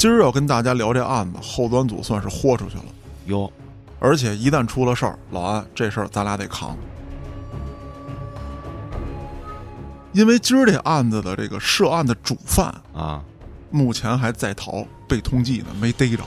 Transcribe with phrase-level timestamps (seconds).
[0.00, 2.84] 今儿要跟大家聊这案子，后端组算是豁出去了。
[3.26, 3.52] 哟，
[3.98, 6.74] 而且一旦出了事儿，老安这事儿咱俩得扛。
[10.14, 13.22] 因为今儿这案子的这个涉案的主犯啊，
[13.70, 16.24] 目前还在逃，被通缉呢，没逮着。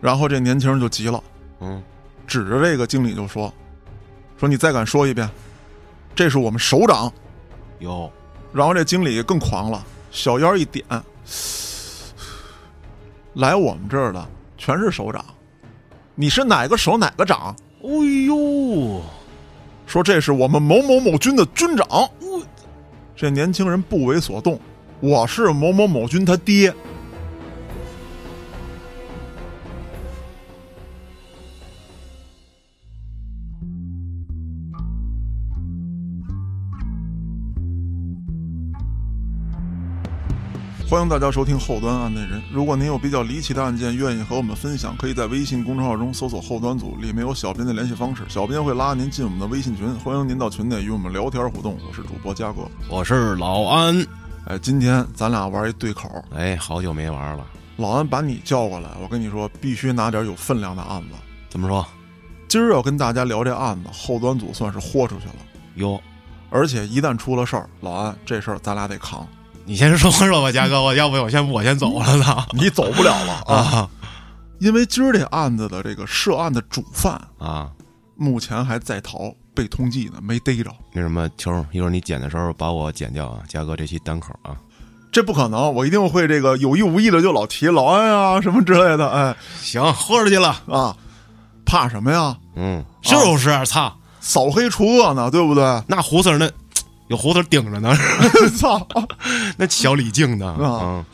[0.00, 1.22] 然后这年轻人就急了，
[1.60, 1.82] 嗯，
[2.26, 3.52] 指着这个经理就说
[4.40, 5.28] ：“说你再敢说一遍，
[6.14, 7.12] 这是我们首长。”
[7.80, 8.10] 哟，
[8.50, 10.86] 然后这经理更狂了，小烟一点，
[13.34, 14.24] 来我们这儿的
[14.56, 15.24] 全是首长，
[16.14, 17.54] 你是哪个首哪个长？
[17.82, 17.88] 哎
[18.26, 19.02] 呦，
[19.88, 22.08] 说这是我们某某某军的军长。
[23.16, 24.58] 这年轻人不为所动，
[25.00, 26.72] 我是某某某军他爹。
[40.94, 42.40] 欢迎大家收听后端案内人。
[42.52, 51.76] 如果您有比较离奇的案件，愿意和我们分享，可以在微信公众号中搜索“后端组”，里面有小编的联系方式，小编会拉您进我们的微信群，欢迎您到群内与我们聊天互动。
[51.84, 54.06] 我是主播嘉哥，我是老安。
[54.46, 56.08] 哎，今天咱俩玩一对口。
[56.32, 57.44] 哎，好久没玩了。
[57.76, 61.16] 老安把你叫过来，我跟你说，必须拿点有分量的案子。
[61.50, 61.84] 怎么说？
[62.46, 65.34] 今儿要跟大家聊这案子，后端组算是豁出去了。
[65.74, 66.00] 哟，
[66.50, 69.26] 而且一旦出了事儿，老安这事儿咱俩得扛。
[69.66, 72.46] 你先说说吧，嘉哥，我要不我先我先走了呢？
[72.52, 73.88] 你走不了了啊！
[74.60, 77.70] 因为今儿这案子的这个涉案的主犯啊，
[78.16, 80.70] 目前还在逃，被通缉呢，没逮着。
[80.92, 84.54] 那什么，球，一会儿你剪的时候把我剪掉啊，嘉哥这期单口啊。
[85.10, 89.08] 这不可能，我一定会这个有意无意的就老提老安啊什么之类的。
[89.08, 90.94] 哎，行，豁出去了啊！
[91.64, 92.36] 怕什么呀？
[92.56, 95.82] 嗯，就是，操，扫黑除恶呢，对不对？
[95.86, 96.50] 那胡四那。
[97.08, 97.94] 有胡子顶着呢，
[98.58, 98.86] 操！
[99.56, 100.46] 那小李静呢？
[100.52, 101.04] 啊，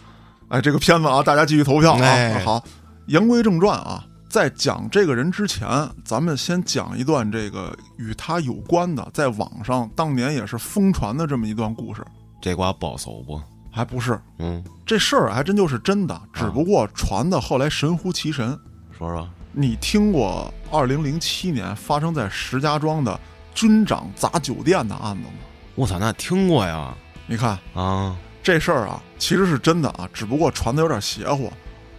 [0.48, 2.40] 哎，这个片子啊，大家继续投票啊。
[2.44, 2.64] 好，
[3.06, 5.68] 言归正传啊，在讲这个人之前，
[6.04, 12.04] 咱们先讲一段这个与他有关的，在网上当年也是疯传的这么一段故事。
[12.40, 13.40] 这瓜不好搜不？
[13.72, 14.20] 还不是？
[14.38, 18.56] 嗯，这事儿还真就是真的，只不过传的后来神乎其神。
[18.96, 23.18] 说说，你听过二零零七年发生在石家庄的
[23.54, 25.32] 军长砸酒店的案子吗？
[25.80, 26.94] 我操，那听过呀！
[27.26, 31.50] 你看啊，这事儿啊，其实是真的啊，只不过传的有点邪乎。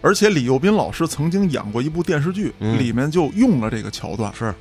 [0.03, 4.31] 而且李幼斌老师曾经演过一部电视剧，里面就用了这个桥段。
[4.35, 4.53] 是，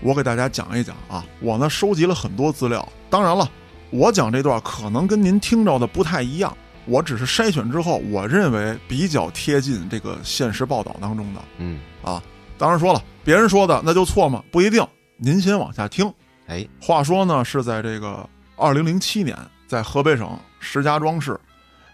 [0.00, 2.88] 我给大家讲一讲啊，我呢收集了很多资料。
[3.10, 3.50] 当然了，
[3.90, 11.40] 我讲这段可能跟您听着的不太一样，我只是筛选之后，我认为比较贴近这个现实报道当中的。
[11.58, 12.22] 嗯，啊，
[12.56, 14.44] 当然说了，别人说的那就错吗？
[14.52, 16.08] 不一定，您先往下听。
[16.48, 18.26] 哎，话说呢，是在这个
[18.56, 19.36] 二零零七年，
[19.66, 21.38] 在河北省石家庄市，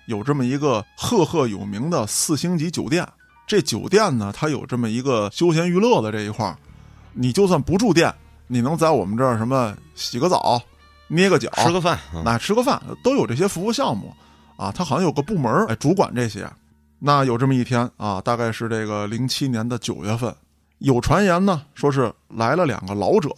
[0.06, 3.06] 有这么一个赫赫有名的四星级酒店。
[3.48, 6.56] 这酒店呢，它有这么一个休闲娱乐的这一块儿，
[7.12, 8.15] 你就算不住店，
[8.47, 10.62] 你能在我们这儿什么洗个澡、
[11.09, 14.15] 捏个脚、吃个饭，那吃个饭都有这些服务项目
[14.56, 14.71] 啊。
[14.71, 16.48] 它好像有个部门哎主管这些。
[17.00, 20.32] 那有这么一天啊，大概是这个零七年的九月份，
[20.78, 23.28] 有传言呢，说是来了两个老者。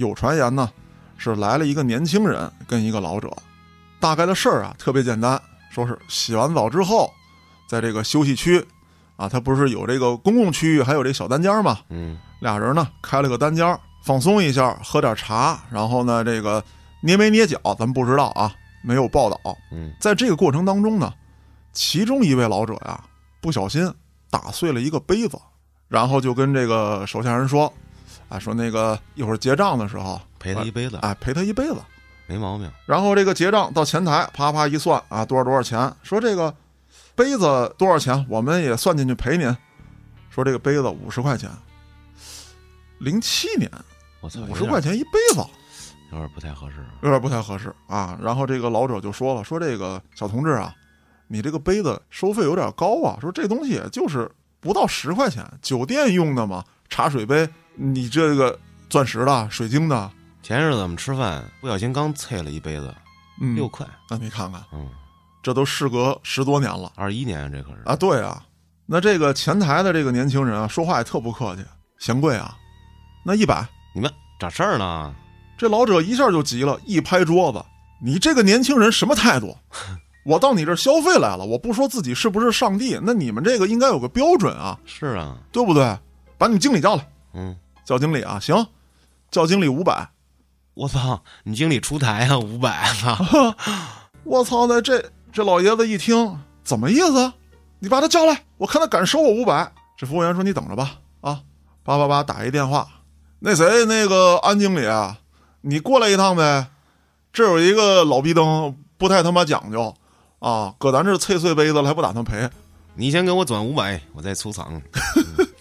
[0.00, 0.70] 有传言呢，
[1.18, 3.30] 是来了一个年轻人跟一个老者，
[4.00, 5.40] 大概的事儿啊特别简单，
[5.70, 7.12] 说是洗完澡之后，
[7.68, 8.66] 在这个休息区，
[9.16, 16.64] 啊，他不是有这个公共区域，还有这小单间嘛，嗯，俩人呢开了个单间，放松一下，喝点茶，然后呢这个
[17.02, 19.38] 捏没捏脚，咱不知道啊，没有报道。
[19.70, 21.12] 嗯，在这个过程当中呢，
[21.74, 23.04] 其中一位老者呀
[23.42, 23.92] 不小心
[24.30, 25.38] 打碎了一个杯子，
[25.88, 27.70] 然后就跟这个手下人说。
[28.30, 31.76] 啊，说那个一会儿结账的时候赔他一杯子，哎，赔他一杯子，
[32.26, 32.70] 没毛病。
[32.86, 35.92] 然后这个结账到前台，啪啪一算啊，多少多少钱？
[36.04, 36.54] 说这个
[37.16, 38.24] 杯子多少钱？
[38.28, 39.54] 我们也算进去赔您。
[40.30, 41.50] 说这个杯子五十块钱。
[42.98, 43.68] 零七年，
[44.20, 45.44] 我操，五十块钱一杯子，
[46.12, 48.16] 有点不太合适，有点不太合适啊。
[48.22, 50.72] 然后这个老者就说了，说这个小同志啊，
[51.26, 53.18] 你这个杯子收费有点高啊。
[53.20, 57.48] 说这东西就是不到十块钱，酒店用的嘛，茶水杯。
[57.82, 58.58] 你这个
[58.90, 60.10] 钻石的、水晶的，
[60.42, 62.94] 前日子我们吃饭不小心刚碎了一杯子，
[63.56, 63.86] 六块。
[64.10, 64.86] 那你看看，嗯，
[65.42, 68.44] 这都事隔十多年了，二一年这可是啊，对啊。
[68.84, 71.64] 那这个前台的这个年轻人啊，说话也特不客气，
[71.98, 72.54] 嫌贵啊。
[73.24, 75.14] 那一百，你们咋事儿呢？
[75.56, 77.64] 这老者一下就急了，一拍桌子
[78.04, 79.56] ：“你这个年轻人什么态度？
[80.26, 84.78] 我到你这儿消费来了，我不说自己是不是上帝，那你们这个应该有个标准啊。
[84.84, 85.98] 是啊，对不对？
[86.36, 87.08] 把你们经理叫来。
[87.32, 87.56] 嗯。
[87.84, 88.66] 叫经理啊，行，
[89.30, 90.10] 叫经理五百。
[90.74, 93.56] 我操，你经理出台啊，五百啊！
[94.24, 97.32] 我操，那这这老爷子一听，怎么意思？
[97.80, 99.72] 你把他叫来，我看他敢收我五百。
[99.96, 101.40] 这服务员说：“你等着吧，啊，
[101.82, 102.88] 叭叭叭打一电话，
[103.40, 105.18] 那谁，那个安经理啊，
[105.60, 106.68] 你过来一趟呗。
[107.32, 109.94] 这有一个老逼灯，不太他妈讲究
[110.38, 112.48] 啊，搁咱这碎碎杯子了还不打算赔。
[112.94, 114.80] 你先给我转五百，我再出场。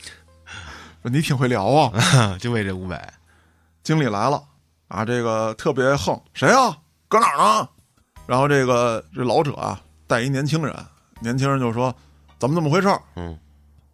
[1.03, 3.13] 你挺会聊啊， 就为这五百。
[3.83, 4.43] 经理来了
[4.87, 6.77] 啊，这个特别横，谁啊？
[7.07, 7.69] 搁哪儿呢？
[8.27, 10.75] 然后这个这老者啊带一年轻人，
[11.21, 11.93] 年轻人就说：
[12.37, 13.01] 怎么怎么回事儿？
[13.15, 13.37] 嗯，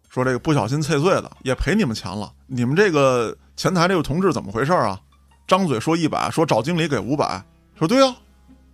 [0.08, 2.32] 说这个不小心碎碎的，也赔你们钱了。
[2.46, 5.00] 你们这个前台这位同志怎么回事儿啊？
[5.46, 7.42] 张嘴说一百，说找经理给五百。
[7.78, 8.16] 说对呀、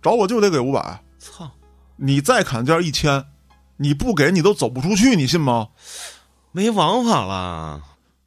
[0.01, 1.01] 找我就得给五百。
[1.19, 1.49] 操，
[1.95, 3.25] 你再砍价一千，
[3.77, 5.69] 你不给你都走不出去，你信吗？
[6.51, 7.81] 没王法了。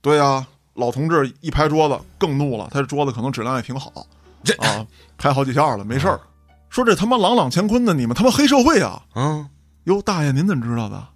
[0.06, 4.06] 对呀、老同志一拍桌子更怒了，他这桌子可能质量也挺好，
[4.44, 4.86] 这啊，
[5.18, 6.20] 拍好几下了，没事儿。
[6.70, 9.02] 说这他妈朗朗乾坤的，你们他妈黑社会啊！
[9.16, 9.50] 嗯，
[9.82, 11.08] 哟，大爷您怎么知道的？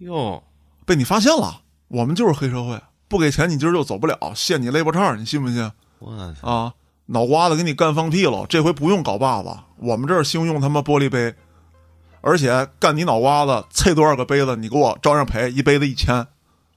[0.00, 0.42] 哟，
[0.84, 5.72] 被你发现了，我们就是黑社会，不给钱你今儿就走不了，限你肋巴叉，你信不信？
[6.00, 6.12] 我
[6.42, 6.74] 啊，
[7.06, 9.48] 脑瓜子给你干放屁了，这回不用搞把子，
[9.78, 11.34] 我们这儿兴用他妈玻璃杯，
[12.20, 16.26] 而且干你脑瓜子碎多少个杯子，你给我照样赔，一杯子一千。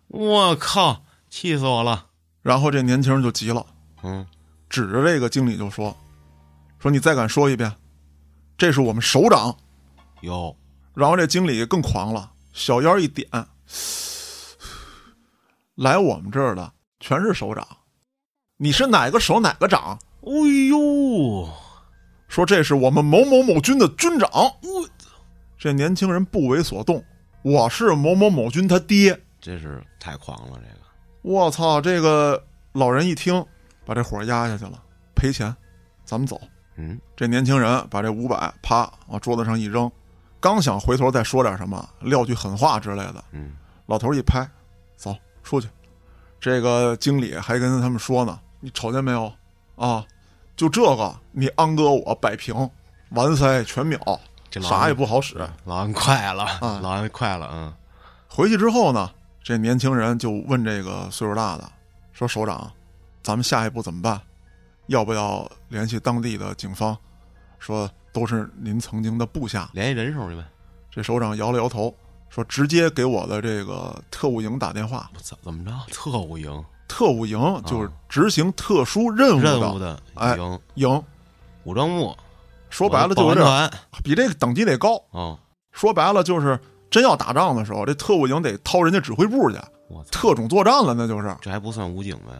[0.09, 1.01] 我靠，
[1.39, 2.07] 气死我了。
[2.41, 3.63] 然后这年轻人就急了，
[4.01, 4.25] 嗯，
[4.67, 5.95] 指着这个经理就说
[6.81, 7.71] ：“说你再敢说一遍，
[8.57, 9.55] 这是我们首长。
[10.21, 10.57] 哟，”
[10.95, 13.29] 然后这经理更狂了，小腰一点，
[15.75, 17.63] 来我们这儿的全是首长，
[18.57, 19.99] 你是哪个首哪个长？
[20.21, 20.31] 哎
[20.69, 21.47] 呦，
[22.27, 24.27] 说这是我们某某某军的军长。
[24.31, 24.89] 我
[25.55, 27.05] 这年轻人不为所动，
[27.43, 29.21] 我是某某某军他爹。
[29.39, 30.76] 这是太狂了，这个。
[31.21, 31.81] 我操！
[31.81, 32.41] 这个
[32.73, 33.45] 老人一听，
[33.85, 34.81] 把这火压下去了，
[35.15, 35.53] 赔钱，
[36.05, 36.39] 咱们走。
[36.75, 39.91] 嗯，这年轻人把这五百啪往桌子上一扔，
[40.39, 43.53] 刚想回头再说点什么，撂句狠话之类的，嗯，
[43.87, 44.47] 老头一拍，
[44.95, 45.67] 走出去。
[46.39, 49.31] 这个经理还跟他们说呢：“你瞅见没有
[49.75, 50.05] 啊？
[50.55, 52.69] 就这个，你安哥我摆平，
[53.09, 53.99] 完塞全秒，
[54.61, 55.35] 啥也不好使。
[55.65, 57.73] 老安快了，啊老安快了，嗯，
[58.29, 59.11] 回去之后呢，
[59.47, 61.63] 这年轻人就问这个岁数大的
[62.11, 62.69] 说：“首长，
[63.23, 64.21] 咱们下一步怎么办？
[64.88, 66.97] 要不要联系当地的警方？
[67.57, 69.69] 说都是您曾经的部下。
[69.71, 70.44] 联系人手去呗。”
[70.91, 71.95] 这首长摇了摇头，
[72.27, 75.09] 说：“直接给我的这个特务营打电话。
[75.21, 75.71] 怎，怎么着？
[75.94, 81.03] 特务营特务营就是执行特殊任务的任务的哎营，营，
[81.63, 82.13] 武装部，
[82.69, 83.71] 说白了就是团。
[84.03, 85.01] 比这个等级得高。
[85.11, 85.39] 哦，
[85.71, 89.57] 说白了就是真要打仗的时候，这特务营得掏人家指挥部去，
[90.11, 92.33] 特种作战了，那就是。”这还不算武警呗？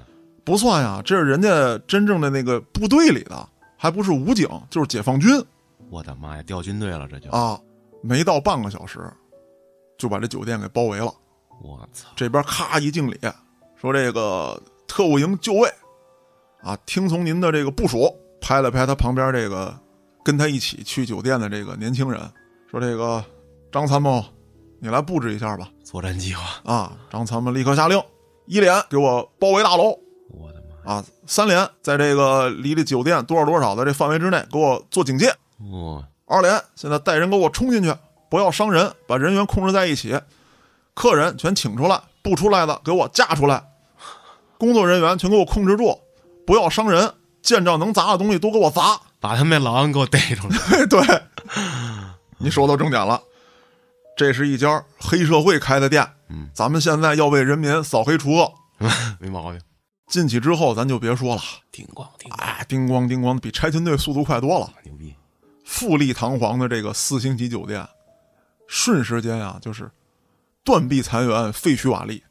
[0.44, 3.48] 不算呀，这是人家真正的那个部队里的，
[3.78, 5.30] 还不是武警，就是解放军
[5.90, 7.60] 我的妈呀，调军队了，这就，啊！
[8.02, 9.00] 没到半个小时，
[9.98, 11.14] 就把这酒店给包围了。
[11.62, 13.20] 我操，这边咔一敬礼，
[13.76, 15.70] 说这个特务营就位，
[16.62, 18.14] 啊，听从您的这个部署。
[18.40, 19.76] 拍了拍他旁边这个
[20.24, 22.22] 跟他一起去酒店的这个年轻人，
[22.70, 23.22] 说这个
[23.72, 24.24] 张参谋，
[24.80, 25.70] 你来布置一下吧。
[25.84, 28.02] 作战计划，啊，张参谋立刻下令，
[28.46, 29.98] 一连给我包围大楼，
[30.30, 35.34] 我的妈，啊，三连在这个离这酒店多少多少的这范围之内给我做警戒。
[35.60, 37.96] 哦二连现在带人给我冲进去，
[38.30, 40.20] 不要伤人，把人员控制在一起，
[40.94, 43.64] 客人全请出来，不出来的给我架出来，
[44.58, 45.98] 工作人员全给我控制住，
[46.46, 49.00] 不要伤人，见着能砸的东西都给我砸。
[49.22, 51.00] 把他们那老安给我逮出来， 对，
[52.40, 53.22] 你说到重点了，
[54.18, 58.52] 这是一家黑社会开的店，嗯，咱们现在要为人民扫黑除恶。
[59.20, 59.62] 没毛病。
[60.08, 64.74] 进去之后，咱就别说了，叮咣叮咣，哎，叮咣叮咣，比拆迁队速度快多了。
[64.84, 65.14] 牛逼！
[65.64, 67.86] 富丽堂皇的这个四星级酒店，
[68.68, 69.92] 瞬时间啊，就是
[70.64, 72.22] 断壁残垣，废墟瓦砾。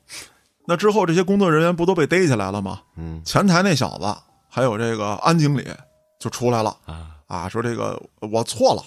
[0.66, 2.80] 那之后，这些工作人员不都被逮起来了吗？
[2.96, 4.16] 嗯前台那小子，
[4.48, 5.68] 还有这个安经理
[6.18, 8.82] 就出来了啊，啊，说这个我错了，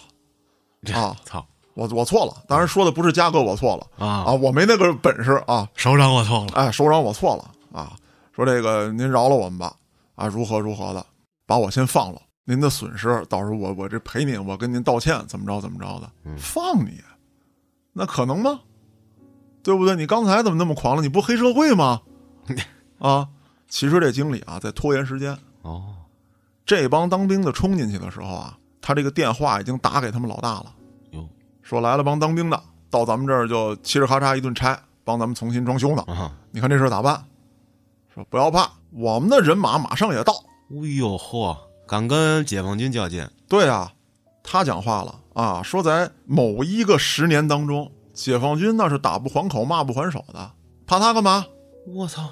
[0.83, 2.33] 这啊操我我错了。
[2.47, 7.93] 当然说的不是嘉哥我错了啊啊，我没那个本事啊，首长我错了，哎，首长我错了啊，
[8.35, 9.73] 说这个您饶了我们吧，
[10.15, 11.05] 啊，如何如何的，
[11.45, 17.01] 把我先放了，您的损失到时候我我这赔您，我跟您道歉，怎么着怎么着的，嗯放你，
[17.93, 18.59] 那可能吗？
[19.61, 19.95] 对不对？
[19.95, 21.01] 你刚才怎么那么狂了？
[21.01, 22.01] 你不黑社会吗？
[22.97, 23.27] 啊，
[23.67, 25.93] 其实这经理啊在拖延时间，哦，
[26.65, 30.71] 这帮当兵的冲进去的时候啊，他这个电话已经打给他们老大了，哟
[31.69, 32.59] 说来了帮当兵的
[32.89, 36.01] 到咱们这儿就嘁哩咔嚓一顿拆，帮咱们重新装修呢。
[36.07, 37.23] 啊，你看这事儿咋办？
[38.11, 40.33] 说不要怕，我们的人马马上也到。
[40.71, 41.55] 哎呦嚯，
[41.87, 43.93] 敢跟解放军较劲，对啊，
[44.41, 50.51] 他讲话了啊，说在某一个十年当中，解放军那是打不还口，骂不还手的，
[50.87, 51.45] 怕他干嘛？
[51.85, 52.31] 我操！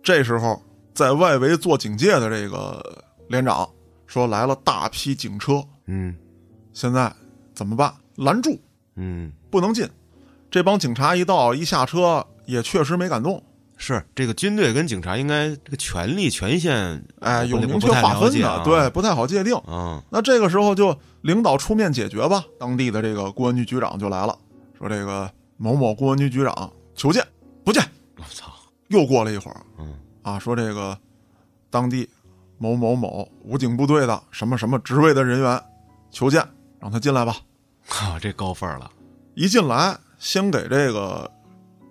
[0.00, 0.62] 这时候，
[0.94, 3.68] 在外围做警戒的这个连长
[4.06, 6.16] 说来了大批警车，嗯
[6.72, 7.12] 现在
[7.52, 7.92] 怎么办？
[8.14, 8.58] 拦住，
[8.96, 9.88] 嗯，不能进。
[10.50, 13.42] 这帮警察一到，一下车也确实没敢动。
[13.78, 19.54] 是这个军队跟警察应该这个权力权限，哎，有明确划分的，啊对，，不太好界定。
[19.68, 22.42] 嗯那这个时候就领导出面解决吧。
[22.58, 24.34] 当地的这个公安局局长就来了，
[24.78, 27.22] 说这个某某公安局局长求见，
[27.64, 27.84] 不见。
[28.16, 28.50] 我操，
[28.88, 30.98] 又过了一会儿，嗯啊，说这个
[31.68, 32.08] 当地
[32.56, 35.62] 某某某武警部队的什么什么职位的人员
[36.10, 36.42] 求见，
[36.80, 37.36] 让他进来吧。
[37.88, 38.90] 靠，这高分了，
[39.34, 41.30] 一进来，先给这个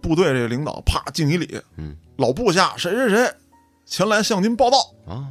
[0.02, 3.34] 部队这个领导啪敬一礼，嗯老部下谁谁谁
[3.86, 5.28] 前来向您报道，啊，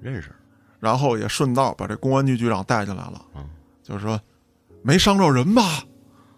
[0.00, 0.30] 认识，
[0.80, 3.48] 然后也顺道把这公安局局长带进来了，嗯
[3.82, 4.20] 就是说
[4.82, 5.82] 没伤着人吧？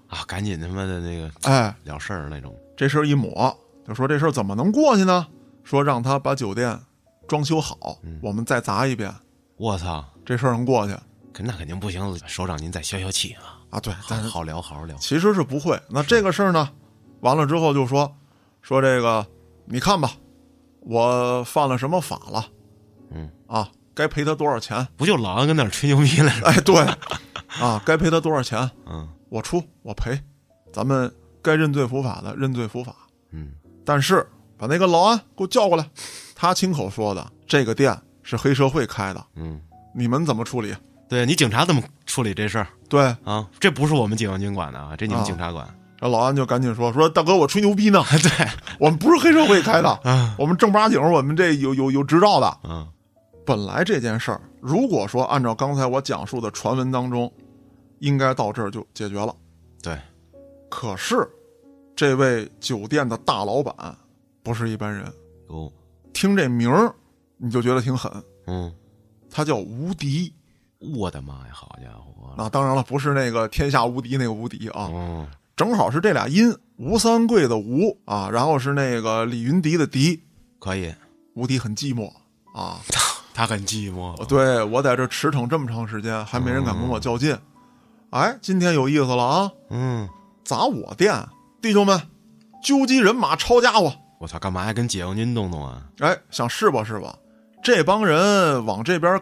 [0.08, 3.56] 啊，赶紧他妈的那个哎，了事儿那种，这事儿一抹，
[3.86, 5.26] 就说这事儿怎么能过去呢？
[5.62, 6.78] 说让他把酒店
[7.28, 9.12] 装修好，我们再砸一遍，
[9.56, 10.96] 我操，这事儿能过去
[11.32, 13.80] 肯那肯定不行，首长您再消消气啊，啊？
[13.80, 15.80] 对，咱好聊好好聊，其实是不会。
[15.88, 16.70] 那这个事儿呢，
[17.20, 18.14] 完了之后就说
[18.62, 19.26] 说这个，
[19.64, 20.12] 你看吧，
[20.80, 22.46] 我犯了什么法了？
[23.10, 24.86] 嗯啊，该赔他多少钱？
[24.96, 26.46] 不就老安跟那吹牛逼来着？
[26.46, 26.76] 哎，对，
[27.60, 28.70] 啊，该赔他多少钱？
[28.86, 30.20] 嗯我出，我赔。
[30.72, 32.94] 咱们该认罪伏法的认罪伏法。
[33.30, 33.52] 嗯，
[33.84, 34.26] 但是
[34.58, 35.88] 把那个老安给我叫过来，
[36.34, 39.60] 他亲口说的，这个店是黑社会开的，嗯，
[39.94, 40.74] 你们怎么处理？
[41.10, 43.46] 对你警察怎么处理这事儿对，啊？
[43.58, 45.66] 这不是我们解放军管的啊，这你们啊警察管。
[45.98, 48.48] 然后老安就赶紧说说大哥，我吹牛逼呢， 对，
[48.78, 52.58] 我们不是黑社会开的，嗯我们正八经，我们这有有有执照的。
[52.62, 52.86] 嗯
[53.44, 57.30] 本来这件事儿，如果说按照刚才我讲述的传闻当中，
[57.98, 59.34] 应该到这儿就解决了。
[59.82, 59.98] 对，
[60.68, 61.28] 可是，
[61.96, 63.74] 这位酒店的大老板
[64.44, 65.12] 不是一般人，
[65.48, 65.72] 哦，
[66.12, 66.94] 听这名儿
[67.36, 68.12] 你就觉得挺狠，
[68.46, 68.72] 嗯，
[69.28, 70.32] 他叫吴迪。
[70.80, 72.34] 我的妈呀，好家伙！
[72.36, 80.22] 那当然了，不是那个天下无敌那个无敌啊，哦，正好是这俩音，吴三桂的吴啊，然后是那个李云迪的迪。
[80.58, 80.94] 可以，
[81.34, 82.10] 无敌很寂寞
[82.54, 82.80] 啊，
[83.34, 84.16] 他很寂寞。
[84.24, 87.36] 对我在这驰骋这么长时间，还没人敢跟我较劲。
[88.10, 89.52] 哎，今天有意思了啊！
[89.68, 90.08] 嗯，
[90.44, 91.14] 砸我店，
[91.60, 92.08] 弟兄们，
[92.62, 93.92] 纠集人马，抄家伙！
[94.18, 95.82] 我操，干嘛还跟解放军动动啊？
[96.00, 97.14] 哎，想试吧试吧？
[97.62, 99.20] 这帮人往这边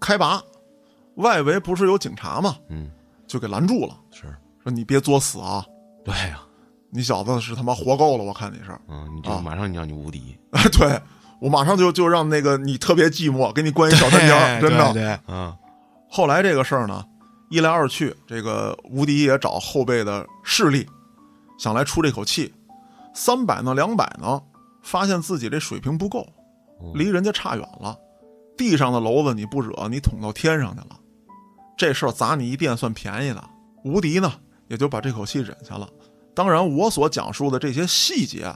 [0.00, 0.42] 开拔，
[1.16, 2.56] 外围不是有警察吗？
[2.68, 2.90] 嗯，
[3.26, 5.64] 就给拦住了，是，说你别作死啊！
[6.04, 6.40] 对呀、
[6.90, 8.78] 你小子是他妈活够了，我看你是。
[8.88, 10.38] 嗯，你就啊马上你让你无敌，
[10.78, 11.00] 对
[11.40, 14.92] 我马上就就让那个你特别寂寞，给你关一小单间，真的。
[14.92, 15.54] 对，嗯
[16.08, 17.04] 后来这个事儿呢，
[17.50, 20.86] 一来二去，这个无敌也找后辈的势力，
[21.58, 22.54] 想来出这口气。
[23.12, 24.40] 三百呢，两百呢，
[24.82, 26.26] 发现自己这水平不够，
[26.94, 27.96] 离人家差远了。
[28.56, 30.96] 地上的篓子你不惹，你捅到天上去了。
[31.76, 33.48] 这事儿砸你一遍算便宜了，
[33.84, 34.32] 无敌呢，
[34.68, 35.88] 也就把这口气忍下了。
[36.34, 38.54] 当然，我所讲述的这些细节，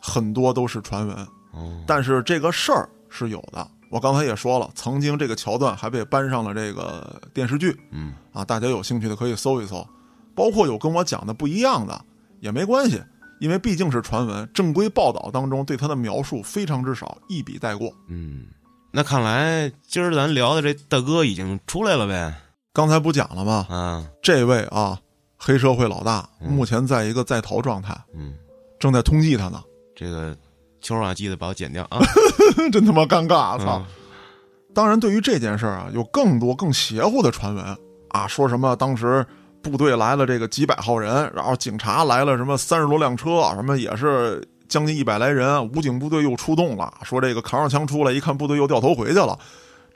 [0.00, 1.16] 很多都是传闻。
[1.52, 3.66] 哦，但是这个事儿是有的。
[3.90, 9.86] 我刚才也说了，曾经这个桥段还被搬上了这个电视剧嗯啊，大家有兴趣的可以搜一搜。
[10.34, 12.04] 包括有跟我讲的不一样的
[12.40, 13.02] 也没关系，
[13.40, 17.92] 因为毕竟是传闻，正规报道当中对他的描述非常之少，一笔带过。
[18.08, 18.46] 嗯，
[18.92, 22.34] 那看来今儿咱聊的这大哥已经出来了呗？
[22.78, 23.66] 刚才不讲了吗？
[23.68, 24.96] 啊，这位啊，
[25.36, 28.34] 黑社会老大嗯目前在一个在逃状态，嗯，
[28.78, 29.60] 正在通缉他呢，
[29.96, 30.32] 这个
[30.80, 31.98] 秋儿啊，记得把我剪掉啊！
[32.70, 33.58] 真他妈尴尬！
[33.58, 33.78] 操！
[33.84, 33.86] 嗯
[34.72, 37.64] 当然，对于这件事儿啊，有更多更邪乎的传闻
[38.10, 39.26] 啊，说什么当时
[39.60, 49.36] 部队来了这个几百号人，然后警察来了什么三十多辆车，什么也是将近一百来人，武警部队又出动了，说这个扛上枪出来，一看部队又掉头回去了，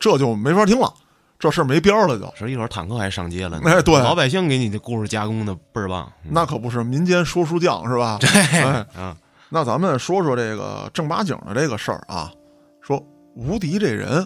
[0.01, 0.93] 这就没法听了，
[1.43, 2.33] 这事儿没边儿了就。
[2.37, 8.21] 说一会儿坦克还上街了呢，哎对老百姓给你的故事加工的倍儿棒，嗯那可不是民间说书匠是吧？
[8.23, 9.17] 哎，嗯，
[9.49, 12.33] 那咱们说说这个正八经的这个事儿啊，
[12.81, 14.25] 说吴迪这人，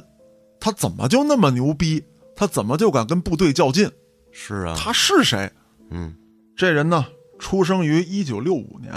[0.61, 2.05] 他怎么就那么牛逼？
[2.37, 3.91] 他怎么就敢跟部队较劲？
[4.31, 5.51] 是啊，他是谁？
[5.91, 6.15] 嗯
[6.55, 7.07] 这人呢，
[7.39, 8.93] 出生于一九六五年，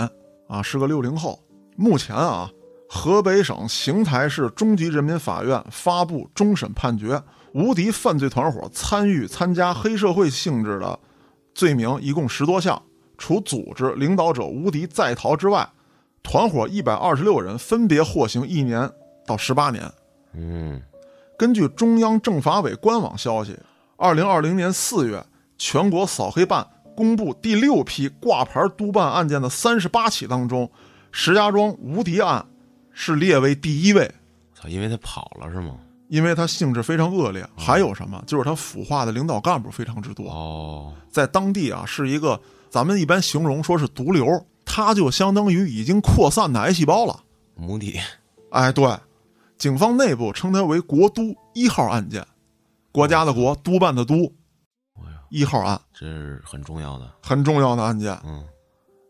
[0.49, 1.39] 啊，是个六零后。
[1.77, 2.51] 目前啊，
[2.89, 7.21] 河北省邢台市中级人民法院发布终审判决，
[7.53, 11.00] 吴迪犯罪团伙参与参加黑社会性质的
[11.53, 12.82] 罪名一共十多项，
[13.18, 15.68] 除组织领导者吴迪在逃之外，
[16.22, 18.89] 团伙一百二十六人分别获刑一年
[19.25, 19.91] 到十八年。
[20.34, 20.82] 嗯
[21.38, 23.58] 根据中央政法委官网消息，
[23.96, 25.25] 二零二零年四月，
[25.58, 30.70] 全国扫黑办公布第六批挂牌督办案件的三十八起当中，
[31.12, 32.46] 石家庄吴迪案
[32.91, 34.12] 是列为第一位，
[34.53, 35.75] 操，因为他跑了是吗？
[36.10, 37.48] 因为它性质非常恶劣。
[37.56, 38.22] 还有什么？
[38.28, 42.39] 就是它腐化的领导干部非常之多，哦，在当地啊是一个
[42.70, 47.24] 咱们一般形容说是毒瘤，它就相当于已经扩散的癌细胞了。
[47.56, 48.00] 母体
[48.51, 48.92] 哎，对，
[49.58, 52.25] 警方内部称它为“国都一号案件”，
[52.92, 54.34] 国家的国，督办的督，
[55.30, 57.12] 一号案，这是很重要的。
[57.22, 58.18] 很重要的案件。
[58.25, 58.44] 嗯，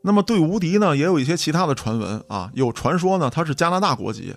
[0.02, 4.36] 那么对吴迪呢，也有一些其他的传闻啊，有传说呢他是加拿大国籍，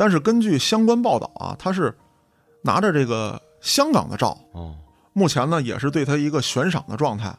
[0.00, 1.94] 但是根据相关报道啊，他是
[2.62, 4.74] 拿着这个香港的照，哦，
[5.12, 7.36] 目前呢也是对他一个悬赏的状态。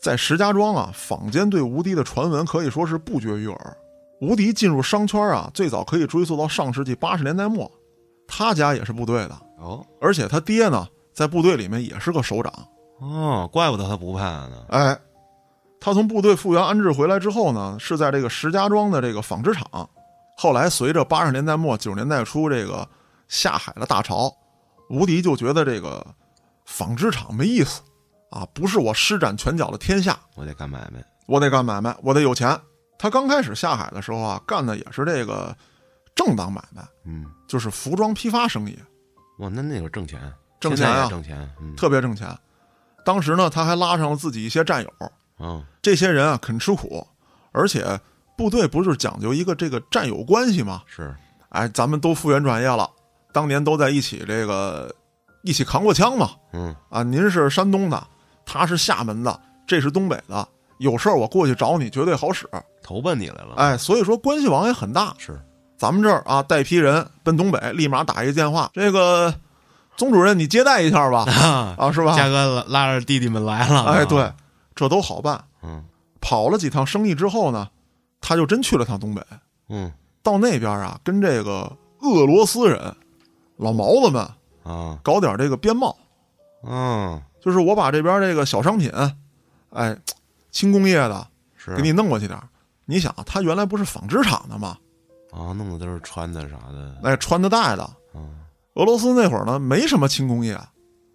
[0.00, 3.76] 在石家庄啊，坊间对吴迪的传闻可以说是不绝于耳。
[4.20, 7.68] 吴迪进入商圈啊，最早可以追溯到上世纪八十年代末，
[8.28, 12.52] 他家也是部队的，哦，而且他爹呢在部队里面也是个首长。
[13.00, 14.64] 哦，怪不得他不怕呢。
[14.68, 14.96] 哎，
[15.80, 19.90] 他从部队复员安置回来之后呢，是在这个石家庄的这个纺织厂。
[20.36, 22.86] 后来随着八十年代末九十年代初这个
[23.26, 24.30] 下海的大潮，
[24.90, 26.06] 吴迪就觉得这个
[26.66, 27.80] 纺织厂没意思
[28.30, 31.02] 啊，不是我施展拳脚的天下，我得干买卖。
[31.26, 32.56] 我得干买卖，我得有钱。
[32.98, 35.56] 他刚开始下海的时候啊，干的也是这个
[36.14, 38.78] 正当买卖，嗯，就是服装批发生意，
[39.38, 40.20] 哇，那那会儿挣钱，
[40.60, 41.50] 挣钱啊挣钱。
[41.60, 42.28] 嗯，特别挣钱。
[43.04, 44.92] 当时呢，他还拉上了自己一些战友，
[45.38, 47.06] 嗯，这些人啊肯吃苦，
[47.52, 47.98] 而且
[48.36, 50.82] 部队不是讲究一个这个战友关系吗？
[50.86, 51.14] 是，
[51.48, 52.88] 哎，咱们都复员转业了，
[53.32, 54.94] 当年都在一起，这个
[55.42, 56.30] 一起扛过枪嘛。
[56.52, 58.06] 嗯，啊，您是山东的，
[58.44, 60.46] 他是厦门的，这是东北的，
[60.78, 62.46] 有事儿我过去找你，绝对好使。
[62.82, 65.14] 投奔你来了。，哎，所以说关系网也很大。
[65.18, 65.40] 是，
[65.76, 69.34] 咱们这儿啊，带批人奔东北，立马打一电话，这个
[69.96, 71.24] 宗主任你接待一下吧，
[71.78, 72.14] 啊，是吧？
[72.14, 73.84] 嘉哥拉着弟弟们来了。
[73.84, 74.32] 哎，对，，
[74.74, 75.42] 这都好办。
[75.62, 75.84] 嗯
[76.18, 77.68] 跑了几趟生意之后呢，
[78.20, 79.22] 他就真去了趟东北。
[79.68, 79.92] 嗯。
[80.22, 82.94] 到那边啊，跟这个俄罗斯人、
[83.56, 84.28] 老毛子们
[84.64, 84.98] 啊。
[85.02, 85.96] 搞点这个边贸，
[86.64, 88.90] 嗯，就是我把这边这个小商品，
[89.70, 89.96] 哎，
[90.50, 91.76] 轻工业的是。
[91.76, 92.48] 给你弄过去点儿。
[92.84, 94.76] 你想，他原来不是纺织厂的吗？
[95.30, 97.88] 啊，弄的都是穿的啥的，哎，穿的戴的。
[98.14, 98.40] 嗯，
[98.74, 100.58] 俄罗斯那会儿呢，没什么轻工业。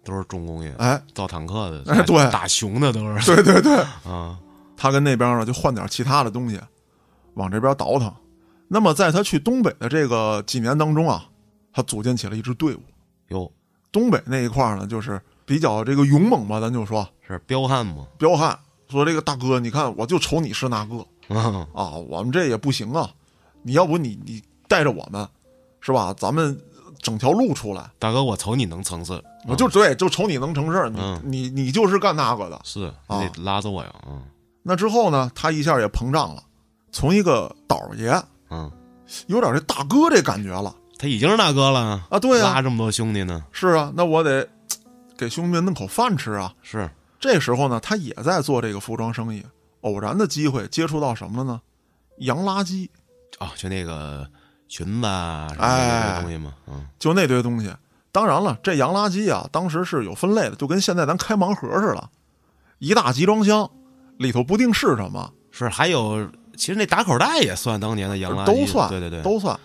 [0.04, 2.28] 都是重工业，哎，造坦克的，哎对。
[2.32, 3.36] 打熊的都是。
[3.36, 3.76] 对对对，
[4.10, 4.36] 啊，
[4.76, 6.60] 他跟那边呢就换点其他的东西，
[7.34, 8.12] 往这边倒腾。
[8.68, 11.26] 那么在他去东北的这个几年当中啊，
[11.72, 12.80] 他组建起了一支队伍。
[13.28, 13.50] 哟，
[13.90, 18.06] 东北那一块儿呢，就是比较这个勇猛吧，咱就说是彪悍嘛？
[18.18, 18.58] 彪悍。
[18.88, 23.10] 说这个大哥，你看我就瞅你是那个嗯，啊，我们这也不行啊，
[23.62, 25.26] 你要不你你带着我们，
[25.80, 26.14] 是吧？
[26.18, 26.60] 咱们
[26.98, 29.18] 整条路出来，大哥，我瞅你能成事，
[29.48, 32.60] 我就对，就瞅你能成事儿，你、嗯你你就是干那个的。
[32.64, 34.22] 是啊你得拉着我呀，嗯
[34.62, 36.44] 那之后呢，他一下也膨胀了，
[36.92, 38.10] 从一个倒爷
[38.50, 38.70] 嗯，
[39.26, 42.18] 有点这大哥这感觉了他已经是大哥了啊。
[42.20, 44.48] 对啊，拉这么多兄弟呢，是啊，那我得
[45.18, 46.54] 给兄弟们弄口饭吃啊。
[46.62, 49.44] 是这时候呢，他也在做这个服装生意，
[49.80, 51.60] 偶然的机会接触到什么了呢？
[52.18, 52.88] 洋垃圾，
[53.38, 54.28] 哦，就那个
[54.68, 57.72] 裙子啊，什么东西嘛，嗯，就那堆东西。
[58.12, 62.10] 当然了，这洋垃圾啊，当时是有分类的，就跟现在咱开盲盒似的，
[62.78, 63.70] 一大集装箱，
[64.18, 69.58] 里头不定是什么，是还有，其实那打口袋也算当年的洋垃圾，都算，对对对，都算。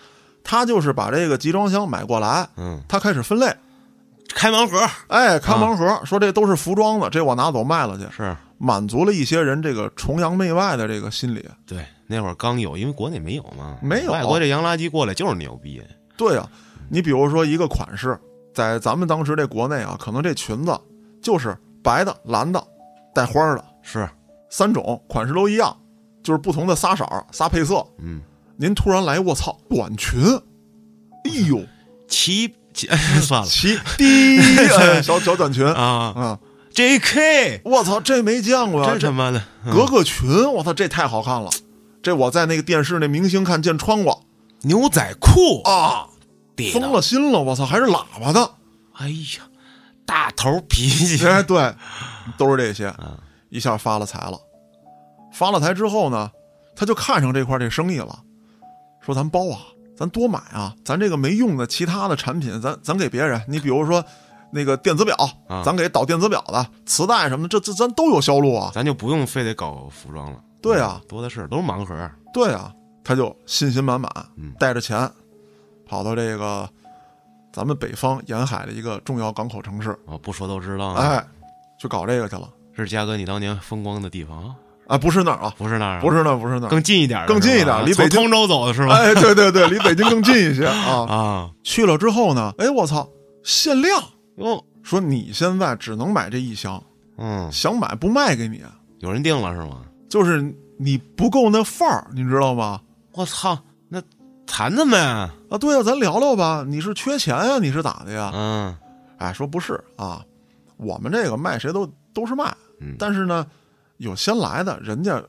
[0.43, 3.53] 他就是把这个集装箱买过来，嗯，他开始分类，
[4.33, 11.45] 开盲盒哎，开盲盒，说这都是服装的，这我拿走卖了去，是满足了一些人这个崇洋媚外的这个心理。
[11.65, 15.83] 对，那会儿刚有，因为国内没有嘛，没有外国这洋垃圾过来就是牛逼，
[16.15, 16.49] 对啊，
[16.89, 18.17] 你比如说一个款式，
[18.53, 20.79] 在咱们当时这国内啊，可能这裙子
[21.21, 22.63] 就是白的、蓝的、
[23.13, 24.07] 带花儿的是，
[24.49, 25.75] 三种款式都一样，
[26.27, 27.87] 就是不同的仨色儿、仨配色。
[27.99, 28.19] 嗯，
[28.57, 30.19] 您突然来，我操，短裙，
[31.23, 31.65] 哎呦，
[32.09, 32.85] 齐齐
[33.21, 33.47] 算了。
[33.47, 34.37] 齐 低
[34.67, 35.65] 哎小小短裙。
[35.65, 36.11] 啊。
[36.13, 36.39] 啊
[36.73, 37.61] ，，J.K.
[37.63, 39.73] 我操，这没见过呀、这真他妈的，嗯。
[39.73, 41.49] 格格裙，我操，这太好看了，
[42.03, 44.25] 这我在那个电视那明星看见穿过
[44.63, 46.07] 牛仔裤，啊，
[46.73, 48.51] 疯了心了，我操，还是喇叭的，
[48.95, 49.47] 哎呀，
[50.05, 51.73] 大头脾气，哎，对，
[52.37, 53.15] 都是这些，啊，
[53.47, 54.37] 一下发了财了。
[55.37, 56.31] 发了财之后呢，
[56.75, 58.17] 他就看上这块这生意了，
[58.99, 59.59] 说咱包啊，
[59.95, 63.39] 咱多买啊，咱这个没用的其他的产品，咱咱给别人。
[63.47, 64.03] 你比如说
[64.51, 65.15] 那个电子表，
[65.47, 68.71] 啊咱给导电子表的，磁带什么的，这这咱都有销路啊。
[68.73, 71.93] 咱就不用非得搞服装了，对啊，多的是，都是盲盒，
[72.33, 72.73] 对啊，
[73.03, 75.07] 他就信心满满嗯，带着钱
[75.85, 76.67] 跑到这个
[77.53, 81.27] 咱们北方沿海的一个重要港口城市，哦，不说都知道啊，哎，
[81.79, 82.49] 去搞这个去了。
[82.75, 84.55] 这是嘉哥你当年风光的地方啊？
[84.87, 88.95] 啊，不是那儿啊，不是那儿啊，不是那儿，不是那儿，更近一点的，更近一点离北京从通州走的是吗？
[88.95, 91.05] 哎，对对对，离北京更近一些啊。
[91.09, 93.07] 啊，去了之后呢，哎，我操，
[93.43, 94.01] 限量，
[94.37, 96.81] 哟，说你现在只能买这一箱，
[97.17, 98.61] 嗯，想买不卖给你，
[98.99, 99.81] 有人定了是吗？
[100.09, 100.41] 就是
[100.79, 102.79] 你不够那范儿，你知道吗？
[103.13, 103.57] 我操，
[103.89, 104.01] 那
[104.45, 104.97] 谈谈呗。
[104.99, 106.63] 啊，对啊，咱聊聊吧。
[106.65, 107.57] 你是缺钱呀？
[107.59, 108.31] 你是咋的呀？
[108.33, 108.75] 嗯
[109.17, 110.23] 哎，说不是啊，
[110.77, 113.45] 我们这个卖谁都都是卖，嗯但是呢，
[113.97, 115.23] 有先来的，人家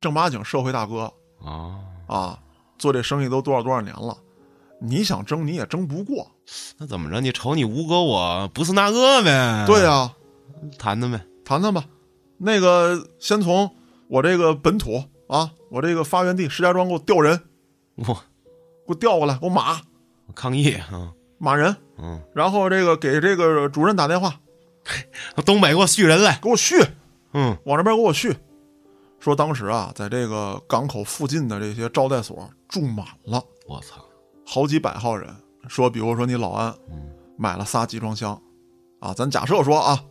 [0.00, 1.12] 正八经社会大哥
[1.44, 2.38] 啊，啊，
[2.78, 4.16] 做这生意都多少多少年了，
[4.80, 6.30] 你想争你也争不过。
[6.78, 7.20] 那怎么着？
[7.20, 9.64] 你瞅你吴哥我不是那个呗？
[9.66, 10.12] 对呀、
[10.78, 11.20] 谈谈呗。
[11.44, 11.84] 谈谈吧。
[12.38, 13.70] 那个先从
[14.08, 17.40] 我这个本土啊，我这个发源地石家庄给我调人，
[17.96, 18.14] 我给
[18.86, 19.80] 我调过来，给我码
[20.34, 24.40] 抗议啊，马人，嗯，然后这个给这个主任打电话，
[25.44, 26.38] 东北给我续人来。
[26.42, 26.76] 给我续，
[27.32, 28.36] 嗯往这边给我去。
[29.18, 34.02] 说当时啊，在这个港口附近的这些招待所住满了，我操，
[34.46, 35.28] 好几百号人。
[35.68, 38.40] 说，比如说你老安嗯买了仨集装箱，
[38.98, 40.02] 啊，咱假设说啊，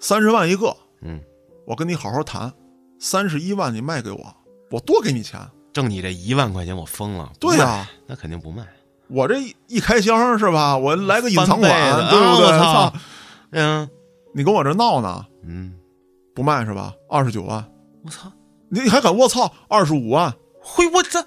[0.00, 1.20] 三十万一个，嗯，
[1.66, 2.50] 我跟你好好谈，
[2.98, 4.36] 三十一万你卖给我，
[4.70, 5.38] 我多给你钱。
[5.74, 7.30] 挣你这一万块钱我疯了。
[7.38, 8.66] 对呀、那肯定不卖。
[9.08, 10.78] 我这一一开箱是吧？
[10.78, 12.24] 我来个隐藏款，对不对？
[12.24, 12.92] 啊我操操，
[13.50, 13.90] 嗯
[14.32, 15.26] 你跟我这闹呢？
[15.42, 15.74] 嗯，
[16.34, 16.92] 不卖是吧？
[17.08, 17.64] 二十九万，
[18.04, 18.30] 我操，
[18.68, 19.52] 你还敢我操？
[19.68, 21.24] 二十五万，嘿，我这，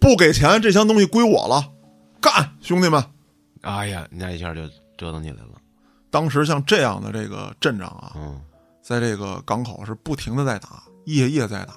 [0.00, 1.72] 不给钱，这箱东西归我了，
[2.20, 3.04] 干，兄弟们！
[3.60, 4.62] 哎呀，人家一下就
[4.96, 5.50] 折腾起来了。
[6.10, 8.40] 当时像这样的这个阵仗啊，嗯，
[8.80, 11.74] 在这个港口是不停的在打，夜夜在打。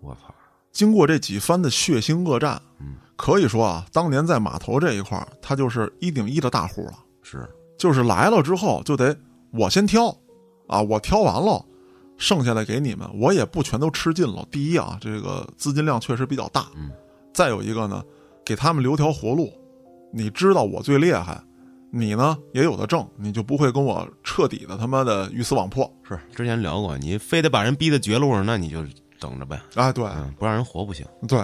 [0.00, 0.34] 我操，
[0.72, 6.94] 经过这几番的血腥恶战，嗯，可以说啊，当年在码头这一块儿，他就是一顶一的大户了。
[7.22, 9.16] 是，就是来了之后就得
[9.52, 10.08] 我先挑，
[10.68, 11.64] 啊，我挑完了，
[12.18, 14.46] 剩下的给你们，我也不全都吃尽了。
[14.50, 16.90] 第一啊，这个资金量确实比较大，嗯，
[17.34, 18.02] 再有一个呢，
[18.44, 19.52] 给他们留条活路。
[20.12, 21.38] 你知道我最厉害，
[21.90, 25.90] 你呢也有的挣，你就不会跟我彻底的他妈的鱼死网破。
[26.08, 28.82] 是，之前聊过，你非得把人逼到绝路上，那你就
[29.20, 29.60] 等着呗。
[29.74, 31.04] 啊，对嗯，不让人活不行。
[31.28, 31.38] 对，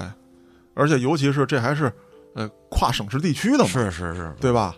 [0.74, 1.92] 而且尤其是这还是
[2.34, 4.74] 呃跨省市地区的嘛，是是是，对吧？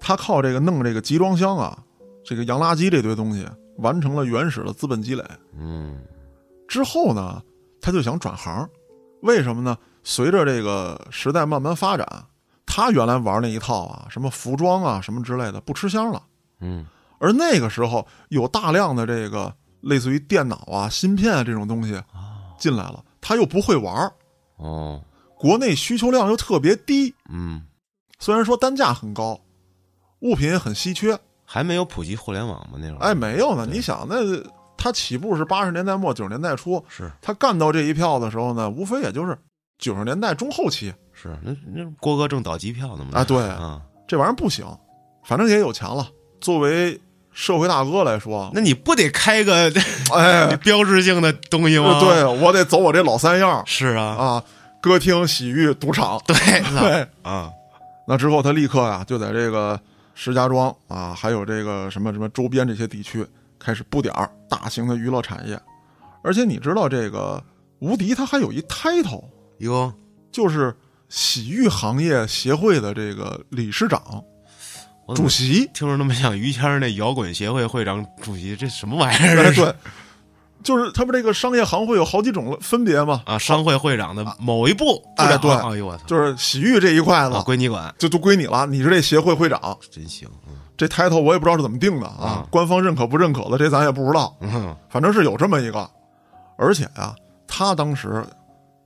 [0.00, 1.78] 他靠这个弄这个集装箱啊，
[2.24, 3.46] 这个洋垃圾这堆东西，
[3.78, 5.24] 完成了原始的资本积累。
[5.58, 6.02] 嗯。
[6.68, 7.42] 之后呢，
[7.80, 8.68] 他就想转行，
[9.22, 9.76] 为什么呢？
[10.02, 12.06] 随着这个时代慢慢发展，
[12.66, 16.22] 他原来玩那一套啊，什么服装啊，什么之类的，不吃香了。
[16.60, 16.86] 嗯。
[17.18, 22.02] 而那个时候有大量的这个类似于电脑啊、芯片啊这种东西
[22.58, 24.12] 进来了，他又不会玩，
[24.56, 25.00] 哦，
[25.38, 27.62] 国内需求量又特别低，嗯，
[28.18, 29.40] 虽然说单价很高，
[30.20, 31.16] 物品也很稀缺，
[31.52, 32.78] 还没有普及互联网吗？
[32.80, 33.68] 那会儿哎，没有呢。
[33.70, 34.16] 你想，那
[34.74, 39.36] 他起步是八十年代末九十年代初，是他干到这一票的时候呢，无非也就是
[39.78, 43.20] 九十年代中后期是，那那郭哥正倒机票呢嘛。
[43.20, 43.22] 啊。
[43.22, 44.64] 对，啊，这玩意儿不行，
[45.26, 46.08] 反正也有钱了。
[46.40, 46.98] 作为
[47.32, 49.70] 社会大哥来说，那你不得开个
[50.16, 54.44] 哎，标志性的东西吗？，对我得走我这老三样是啊，啊，
[54.80, 56.18] 歌厅、洗浴、赌场。
[56.26, 56.34] 对
[56.80, 57.50] 对，啊，
[58.08, 59.78] 那之后他立刻呀、就在这个
[60.14, 63.26] 石家庄啊，还有这个什么什么周边这些地区
[63.58, 65.60] 开始布点儿大型的娱乐产业。
[66.22, 67.42] 而且你知道，这个
[67.80, 69.24] 无敌他还有一 title，
[69.58, 69.92] 哟，
[70.30, 70.72] 就是
[71.08, 74.22] 洗浴行业协会的这个理事长、
[75.16, 75.68] 主席。
[75.74, 79.52] 听着那么像于谦儿那摇滚协会会长、主席，这什么玩意儿？
[79.52, 79.74] 对，
[80.62, 89.76] 就是他们这个商业行会有好几种分别嘛，啊，商会会长的某一部，哎对不哎呦我操，就是洗浴这一块子啊，归你管，就都归你了，你是这协会会长。
[89.90, 90.54] 真行，嗯。
[90.74, 94.36] 这 title 我也不知道是怎么定的啊啊，官方认可不认可的，这咱也不知道。
[94.40, 95.88] 嗯，反正是有这么一个，
[96.56, 97.14] 而且啊，
[97.46, 98.24] 他当时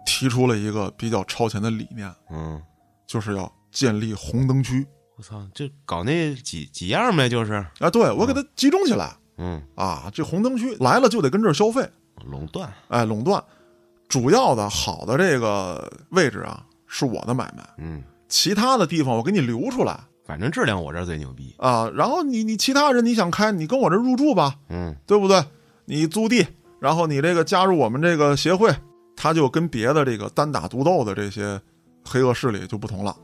[0.04, 2.60] 提出了一个比较超前的理念，嗯，
[3.06, 4.86] 就是要建立红灯区。
[5.16, 11.88] 我操，这搞那几几样呗，就是，啊，对我给它集中起来嗯，啊，这红灯区来了就得跟这儿消费，
[12.24, 13.42] 垄断，哎，垄断。
[14.08, 21.90] 主要的好的这个位置啊，是我的买卖，嗯，其他的地方我给你留出来反正质量我这儿最牛逼，啊。
[21.94, 25.44] 然后你你其他人你想开，你跟我这儿入住吧，嗯，对不对？
[25.86, 26.46] 你租地，
[26.80, 28.74] 然后你这个加入我们这个协会，
[29.16, 31.60] 他就跟别的这个单打独斗的这些
[32.04, 33.16] 黑恶势力就不同了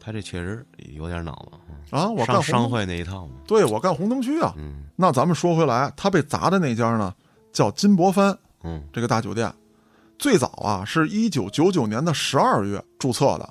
[0.00, 2.08] 他这确实有点脑子，嗯啊！
[2.08, 4.54] 我干商会那一套嘛，对我干红灯区啊。
[4.56, 7.14] 嗯那咱们说回来，他被砸的那家呢，
[7.52, 9.52] 叫金博帆嗯这个大酒店，
[10.18, 13.48] 最早啊是一九九九年的十二月注册的，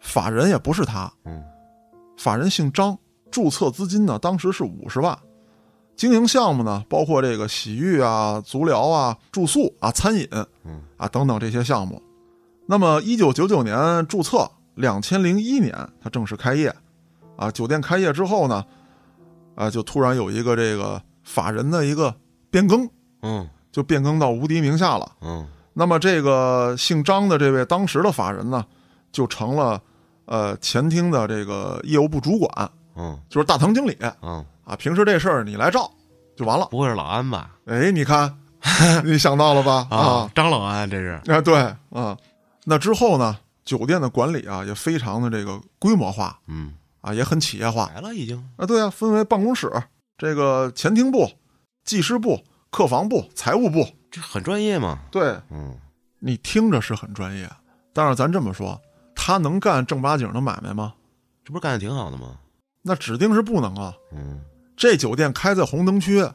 [0.00, 1.42] 法人也不是他，嗯，
[2.16, 2.98] 法人姓张，
[3.30, 5.18] 注册资金呢当时是五十万，
[5.96, 10.28] 经营项目呢，包括这个洗浴啊、足疗啊、住宿啊、餐饮，
[10.64, 12.02] 嗯啊等等这些项目。
[12.66, 16.74] 那么，一九九九年注册，两千零一年它正式开业。
[17.36, 18.64] 啊，酒店开业之后呢，
[19.56, 22.14] 啊，就突然有一个这个法人的一个
[22.48, 22.88] 变更，
[23.22, 25.12] 嗯就变更到吴迪名下了。
[25.20, 25.44] 嗯
[25.76, 28.64] 那么这个姓张的这位当时的法人呢，
[29.10, 29.82] 就成了
[30.26, 34.76] 呃前厅的这个业务部主管，嗯就是大堂经理嗯，啊。
[34.76, 35.90] 平时这事儿你来照
[36.36, 36.68] 就完了。
[36.70, 37.50] 不会是老安吧？
[37.66, 38.32] 哎，你看，
[39.04, 39.86] 你想到了吧？
[39.90, 41.20] 啊张老安这是。
[41.26, 41.58] 啊，对
[41.90, 42.16] 啊。
[42.64, 48.36] 那之后呢，酒店的管理啊也非常的这个规模化嗯，啊，也很企业化来了已经。
[48.56, 48.66] 啊。
[48.66, 49.70] 对啊，分为办公室、
[50.18, 51.30] 这个前厅部、
[51.84, 53.86] 技师部、客房部、财务部。
[54.10, 55.00] 这很专业嘛。
[55.10, 55.76] 对嗯
[56.20, 57.50] 你听着是很专业，
[57.92, 58.80] 但是咱这么说，
[59.14, 60.94] 他能干正八经的买卖吗？
[61.44, 62.38] 这不是干的挺好的吗？
[62.80, 63.94] 那指定是不能啊！
[64.12, 64.40] 嗯
[64.76, 66.26] 这酒店开在红灯区，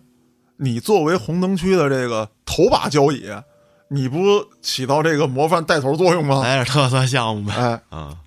[0.58, 3.26] 你作为红灯区的这个头把交椅，
[3.90, 4.18] 你不
[4.62, 6.42] 起到这个模范带头作用吗？
[6.42, 7.54] 来点特色项目呗。
[7.56, 8.18] 哎，啊，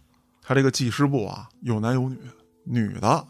[0.42, 2.18] 他这个技师部啊，有男有女，
[2.64, 3.24] 女的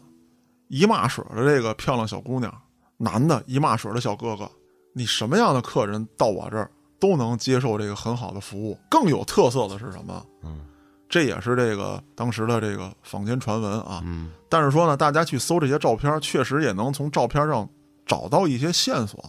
[0.67, 2.53] 一骂水的这个漂亮小姑娘，
[2.97, 4.49] 男的一骂水的小哥哥，
[4.93, 6.69] 你什么样的客人到我这儿
[6.99, 8.77] 都能接受这个很好的服务。
[8.89, 10.25] 更有特色的是什么？
[10.43, 10.61] 嗯
[11.09, 14.01] 这也是这个当时的这个坊间传闻啊。
[14.03, 17.69] 嗯但是说呢，大家去搜这些照片，确实也能从照片上
[18.03, 19.23] 找到一些线索，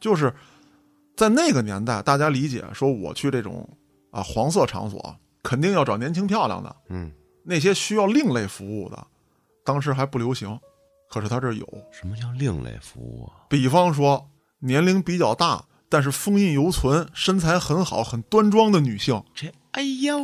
[0.00, 0.34] 就是
[1.16, 3.68] 在那个年代，大家理解说我去这种
[4.10, 7.12] 啊黄色场所，肯定要找年轻漂亮的，嗯，
[7.44, 9.06] 那些需要另类服务的，
[9.64, 10.58] 当时还不流行，
[11.08, 13.46] 可是他这有，什么叫另类服务啊？
[13.48, 20.18] 比方说年龄比较大，但是风韵犹存、身材很好、很端庄的女性，这哎呦，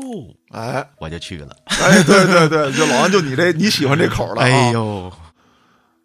[0.50, 1.56] 哎我就去了。
[1.66, 5.12] 哎，对对对，就老安就你这你喜欢这口了、啊，哎呦，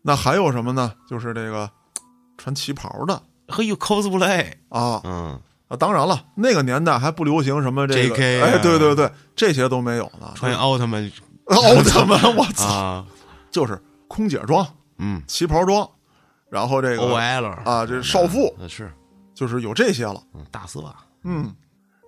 [0.04, 0.94] 那还有什么呢？
[1.10, 1.70] 就是这个
[2.38, 5.02] 穿旗袍的嘿呦 cosplay，啊。
[5.04, 5.78] 嗯，啊！
[5.78, 8.48] 当然了，那个年代还不流行什么这个 JK 啊。
[8.48, 10.32] 哎，对对对，这些都没有呢。
[10.36, 11.12] 穿奥特曼
[11.46, 13.06] 奥特曼，我操，啊，
[13.52, 15.22] 就是空姐装、嗯。
[15.28, 15.88] 旗袍装，
[16.50, 18.92] 然后这个，OL 啊，这少妇那是，
[19.34, 20.22] 就是有这些了。
[20.34, 21.54] 嗯，大丝袜，嗯，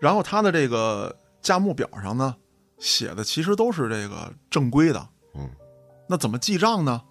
[0.02, 2.36] 然后他的这个价目表上呢，
[2.80, 5.08] 写的其实都是这个正规的。
[5.36, 5.50] 嗯，
[6.10, 7.02] 那怎么记账呢？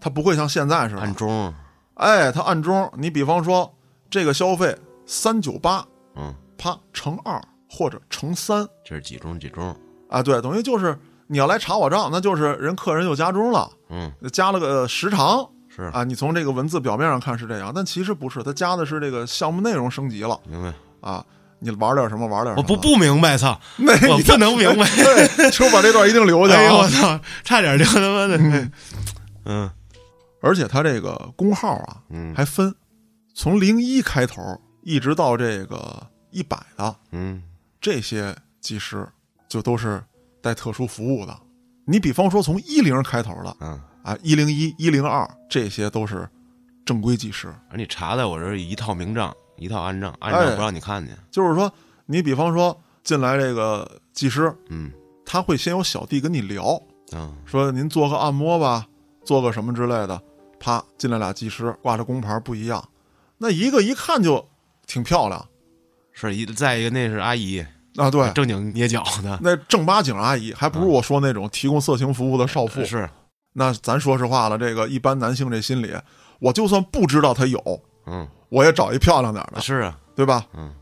[0.00, 1.00] 他不会像现在似的。
[1.02, 1.54] 暗，中，
[2.00, 3.72] 哎，他暗中，你比方说
[4.08, 5.84] 这个消费三九八，
[6.16, 9.76] 嗯，啪乘二或者乘三这是几中几中，
[10.08, 16.02] 啊，对，等于就是你要来查我账，那就是人客人又加钟了，嗯，加了个时长是啊。
[16.04, 20.72] 你从这个文字表面上看是这样，但其实不是，他加的是这个项目内容升级了明白？
[21.00, 21.24] 啊。
[21.62, 24.88] 你玩点什么玩点什么，我不不明白，操， 那我你不能明白。
[24.96, 26.88] 对，秋把这段一定留下哎呦我啊。
[26.88, 28.38] 操，差点就他妈的，
[29.44, 29.70] 嗯
[30.40, 32.74] 而且他这个工号啊，嗯还分，
[33.34, 34.42] 从零一开头
[34.82, 37.42] 一直到这个一百的嗯
[37.80, 39.06] 这些技师，
[39.48, 40.02] 就都是
[40.40, 41.36] 带特殊服务的。
[41.86, 46.28] 你比方说从一零开头的嗯，啊，一零一、一零二，这些都是
[46.84, 47.52] 正规技师。
[47.68, 51.72] 而你查在我这儿一套明账，一套暗账，暗哎账不让你看见，就是说，
[52.06, 54.90] 你比方说进来这个技师，嗯
[55.24, 56.80] 他会先有小弟跟你聊，
[57.12, 58.86] 嗯说您做个按摩吧，
[59.24, 60.22] 做个什么之类的。
[60.60, 62.88] 啪，进来俩技师，挂着工牌不一样，
[63.38, 64.46] 那一个一看就
[64.86, 65.48] 挺漂亮
[66.12, 67.64] 是一再一个那是阿姨，
[67.96, 72.84] 啊，对，正经捏脚的，那正八经阿姨，还不如我说那种提供色情服务的少妇。
[72.84, 73.08] 是，
[73.54, 75.92] 那咱说实话了，这个一般男性这心理，
[76.38, 80.44] 我就算不知道他有，嗯我也找一漂亮点的，是啊，对吧？
[80.54, 80.74] 嗯，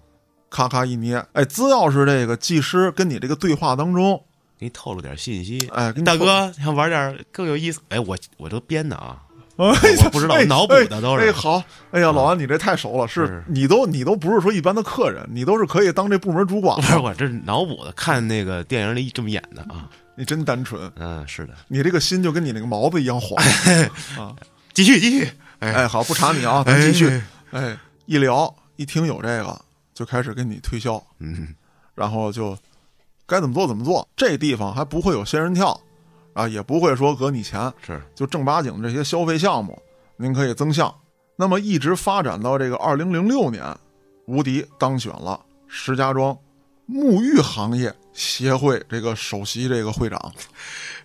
[0.51, 4.25] 咔咔一捏，哎，只要是这个技师跟你这个对话当中，
[4.59, 5.69] 给你透露点信息。
[5.73, 7.81] 哎，大哥，想玩点更有意思？
[7.91, 9.28] 哎，我我都编的啊，哎
[10.05, 19.91] 我不知道哎脑补的都是哎，哎好，哎呀，老王，你这太熟了，是是你都你都不是说一般的客人，你都是可以当这部门主管不是，我这是脑补的，看那个电影里这么演的啊。
[20.15, 23.37] 你真单纯，嗯，是的，你这个心就跟你那个毛子一样黄。
[24.75, 25.29] 继续继续。
[25.61, 27.21] 哎哎，好，不查你啊，咱继续。
[27.51, 29.61] 哎，一聊一听有这个，
[29.95, 31.55] 就开始跟你推销，嗯
[31.97, 32.57] 然后就
[33.27, 34.09] 该怎么做怎么做。
[34.17, 35.81] 这地方还不会有仙人跳
[36.39, 39.77] 啊，也不会说讹你钱，是，就正八经的这些消费项目，
[40.17, 40.95] 您可以增项。
[41.35, 43.77] 那么一直发展到这个二零零六年，
[44.27, 46.39] 吴迪当选了石家庄
[46.89, 50.33] 沐浴行业协会这个首席这个会长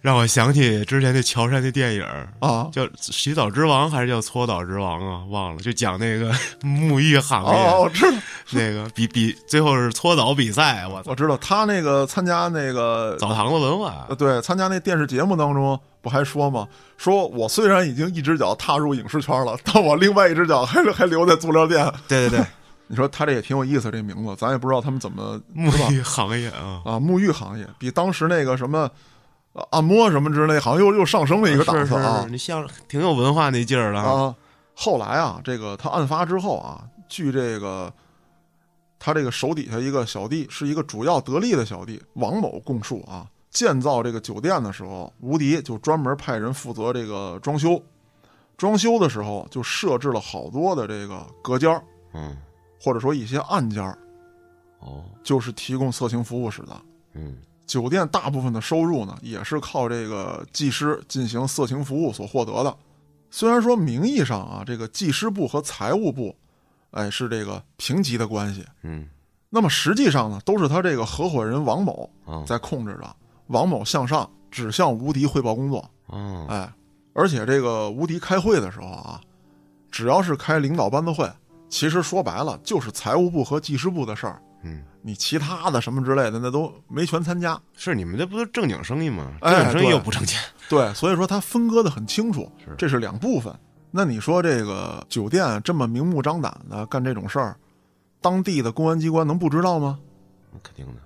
[0.03, 5.23] 让我想起之前那乔杉那电影儿啊，叫《洗澡之王》还是叫《搓澡之王》啊？
[5.29, 6.29] 忘了，就讲那个
[6.61, 8.17] 沐浴行业，哦，我知道，
[8.51, 16.67] 那个比比最后是搓澡比赛，我，我知道，他那个参加那个澡堂子文化呃，对，参加那电视节目当中不还说吗？
[16.97, 21.89] 说我虽然已经一只脚踏入影视圈了，但我另外一只脚还还留在足疗店。
[22.09, 22.45] 对对对，
[22.87, 28.89] 你说他这也挺有意思，这名字，咱也不知道他们怎么沐浴行业啊，啊，沐浴行业比当时那个什么呃
[29.69, 34.35] 按摩什么之类，好像又又上升了一个档次啊是，你像挺有文化那劲儿的！
[34.73, 37.93] 后来啊，这个他案发之后啊，据这个
[38.97, 47.81] 他这个手底下一个小弟是一个主要得力的小弟王某供述啊，建造这个酒店的时候，吴迪就专门派人负责这个装修。
[48.55, 52.37] 装修的时候就设置了好多的这个隔间儿，嗯，
[52.79, 53.97] 或者说一些暗间儿，
[54.79, 56.81] 哦，就是提供色情服务使的。
[57.13, 62.75] 嗯，酒店大部分的收入呢，也是靠这个技师进行色情服务所获得的。
[63.31, 66.35] 虽然说名义上啊，这个技师部和财务部，
[66.91, 69.07] 哎，是这个平级的关系，嗯，
[69.49, 73.15] 那么实际上呢，都是他这个合伙人王某哦，在控制着。
[73.47, 76.71] 王某向上只向吴迪汇报工作，嗯，哎，
[77.13, 79.19] 而且这个吴迪开会的时候啊，
[79.89, 81.29] 只要是开领导班子会，
[81.69, 87.59] 其实说白了就是财务部和技师部的事儿，嗯，你其他的什么之类的那都没权参加。
[87.77, 89.33] 是你们这不是正经生意吗？
[89.41, 93.53] 哎正经生意对又不挣钱，对，所以说它分割的很清楚是，这是两部分。
[93.91, 97.55] 那你说这个酒店这么明目张胆的干这种事儿，
[98.21, 99.99] 当地的公安机关能不知道吗？
[100.51, 101.01] 那肯定的，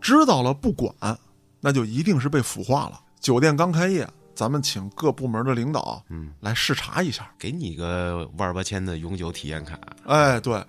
[0.00, 0.94] 知道了不管，
[1.60, 3.00] 那就一定是被腐化了。
[3.18, 7.28] 酒店刚开业，咱们请各部门的领导嗯，来视察一下。
[7.38, 10.64] 给你个万八千的永久体验卡，哎，对，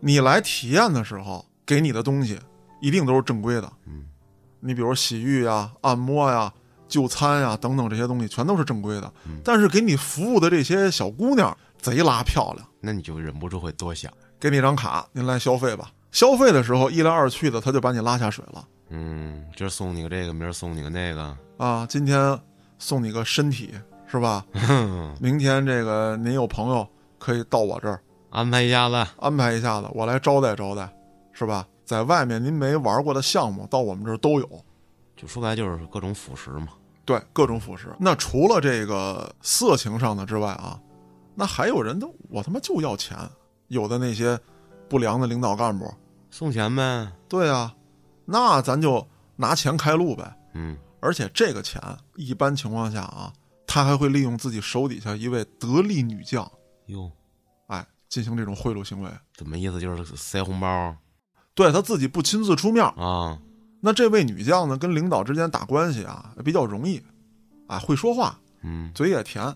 [0.00, 2.38] 你来体验的时候，给你的东西
[2.80, 3.70] 一定都是正规的。
[3.86, 4.04] 嗯，
[4.60, 6.52] 你比如洗浴呀、按摩呀、
[6.86, 9.12] 就餐呀等等这些东西，全都是正规的。
[9.26, 15.90] 嗯但是给你服务的这些小姑娘贼拉漂亮，那你就忍不住会多想，给你张卡，您来消费吧。
[16.10, 21.86] 消费的时候一来二去的，他就把你拉下水了嗯，今儿送你个这个，明儿送你个那个，啊！
[21.86, 22.38] 今天
[22.78, 23.74] 送你个身体
[24.06, 24.42] 是吧？
[25.20, 28.00] 明天这个您有朋友可以到我这儿
[28.30, 30.88] 安排一下子，安排一下子，我来招待招待，
[31.32, 31.66] 是吧？
[31.84, 34.64] 在外面您没玩过的项目，到我们这儿都有。
[35.16, 36.68] 就说白就是各种腐蚀嘛，
[37.04, 37.88] 对，各种腐蚀。
[37.98, 40.78] 那除了这个色情上的之外啊，
[41.34, 43.16] 那还有人都我他妈就要钱。
[43.68, 44.38] 有的那些
[44.88, 45.92] 不良的领导干部，
[46.30, 47.74] 送钱呗，对啊，
[48.24, 50.34] 那咱就拿钱开路呗。
[50.54, 51.78] 嗯，而且这个钱
[52.16, 53.30] 一般情况下啊，
[53.66, 56.50] 他还会利用自己手底下一位得力女将，
[56.86, 57.17] 哟，哎，
[58.08, 59.10] 进行这种贿赂行为。
[59.36, 59.80] 怎么意思？
[59.80, 60.96] 就是塞红包
[61.54, 63.38] 对他自己不亲自出面，啊，
[63.80, 67.02] 那这位女将呢，跟领导之间打关系啊比较容易，
[67.66, 69.54] 啊，会说话，嗯，嘴也甜。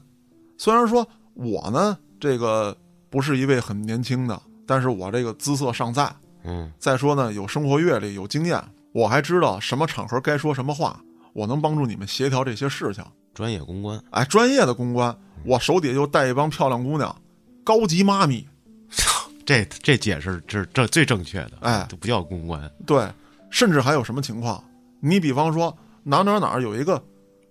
[0.59, 2.77] 虽然说我呢，这个
[3.09, 6.13] 不是一位很年轻的，但是我这个姿色尚在。
[6.45, 8.61] 嗯，再说呢，有生活阅历，有经验，
[8.93, 11.01] 我还知道什么场合该说什么话，
[11.33, 13.05] 我能帮助你们协调这些事情。
[13.33, 17.15] 专业公关，哎，专业的公关，我手底下就带一帮漂亮姑娘，
[17.65, 18.47] 高级妈咪。
[19.45, 23.11] 这这解释这这最正确的，哎都不叫公关，对，
[23.51, 24.63] 甚至还有什么情况？
[25.01, 27.03] 你比方说哪哪哪有一个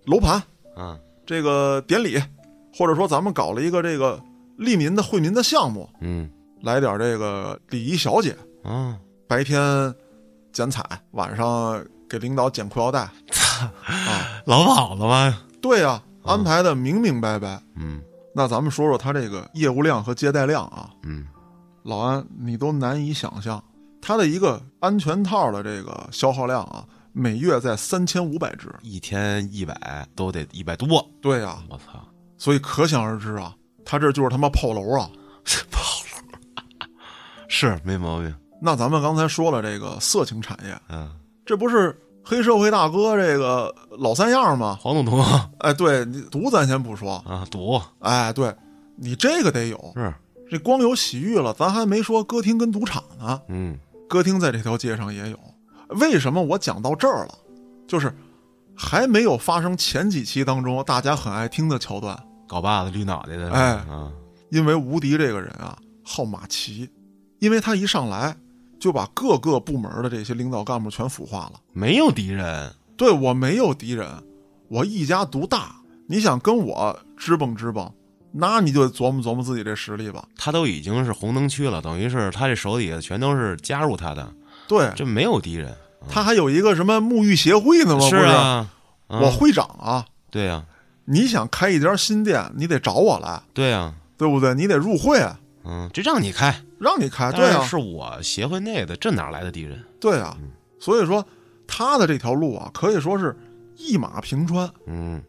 [0.06, 0.42] 楼盘，
[0.74, 2.18] 啊，这个典礼，
[2.74, 4.18] 或者说咱们搞了一个这个
[4.56, 6.30] 利民的惠民的项目，嗯，
[6.62, 8.96] 来点这个礼仪小姐，啊，
[9.28, 9.94] 白天
[10.50, 13.10] 剪彩，晚上给领导剪裤腰带，啊，
[14.46, 15.42] 老鸨子吗？
[15.60, 17.60] 对呀、安排的明明白白。
[17.76, 18.00] 嗯
[18.34, 21.26] 那咱们说说他这个业务量和接待量啊，嗯，
[21.82, 23.62] 老安你都难以想象，
[24.00, 28.74] 他的一个安全套的这个消耗量啊，每月在三千五百只。
[28.82, 32.02] 一天一百都得一百多，对呀、我操，
[32.38, 35.10] 所以可想而知啊，他这就是他妈炮楼啊。
[35.70, 36.88] 炮楼
[37.48, 41.10] 是没毛病，那咱们刚才说了这个色情产业，嗯，
[41.44, 44.78] 这不是黑社会大哥这个老三样嘛？
[44.80, 45.22] 黄赌毒
[45.58, 48.54] 哎，对你毒咱先不说，啊，赌哎，对
[48.96, 50.14] 你这个得有，是，
[50.50, 53.40] 这光有洗浴了，咱还没说歌厅跟赌场呢。
[53.48, 55.38] 嗯歌厅在这条街上也有，
[55.88, 57.34] 为什么我讲到这儿了？
[57.88, 58.14] 就是
[58.76, 64.12] 还没有发生前几期当中大家很爱听的桥段，搞把子绿脑袋的，哎啊，
[64.50, 66.88] 因为吴迪这个人啊好马骑，
[67.38, 68.36] 因为他一上来
[68.82, 71.60] 就把各个部门的这些领导干部全腐化了。
[71.72, 74.08] 没有敌人，对我没有敌人，
[74.66, 75.76] 我一家独大。
[76.08, 77.88] 你想跟我支蹦支蹦，
[78.32, 80.24] 那你就琢磨琢磨自己这实力吧。
[80.36, 84.28] 他都已经是红灯区了，等于是他这手底下全都是加入他的，
[84.66, 85.72] 对，这没有敌人，
[86.10, 88.00] 他还有一个什么沐浴协会呢吗？
[88.00, 88.68] 不是，啊，
[89.06, 90.04] 嗯我会长啊。
[90.28, 90.64] 对呀，
[91.04, 94.52] 你想开一家新店，你得找我来，对呀，对不对？
[94.56, 95.24] 你得入会，
[95.64, 96.52] 嗯，就让你开，
[96.82, 97.30] 让你开。
[97.32, 99.82] 对啊，是是我协会内的，这哪来的敌人？
[100.00, 100.36] 对啊。
[100.80, 101.24] 所以说，
[101.66, 103.36] 他的这条路啊，可以说是
[103.76, 105.22] 一马平川，嗯，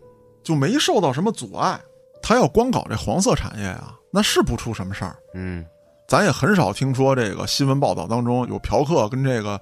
[0.43, 1.79] 就没受到什么阻碍。
[2.21, 5.15] 他要光搞这黄色产业啊，那是不出什么事儿。
[5.35, 5.63] 嗯，
[6.07, 9.61] 咱也很少听说这个新闻报道当中有嫖客跟这个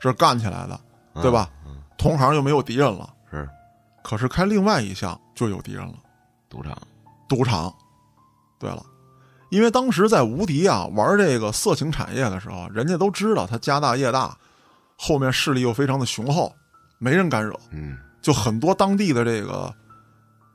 [0.00, 0.80] 这干起来的，
[1.20, 1.50] 对吧？
[1.98, 3.48] 同行又没有敌人了，是
[4.02, 5.94] 可是开另外一项就有敌人了，
[6.48, 6.76] 赌场，
[7.28, 7.74] 赌场。
[8.58, 8.82] 对了，
[9.50, 14.36] 因为当时在无敌啊玩这个色情产业的时候，人家都知道他家大业大，
[14.96, 16.52] 后面势力又非常的雄厚，
[16.98, 19.72] 没人敢惹，嗯，就很多当地的这个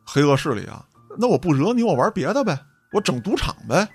[0.04, 0.86] 黑恶势力啊，
[1.18, 2.60] 那我不惹你，我玩别的呗，
[2.92, 3.88] 我整赌场呗。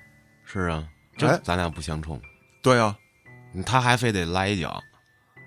[0.45, 0.85] 是啊，
[1.17, 1.39] 这哎。
[1.45, 2.21] 咱俩不相冲，
[2.63, 2.97] 对啊，
[3.67, 4.81] 他还非得来一脚，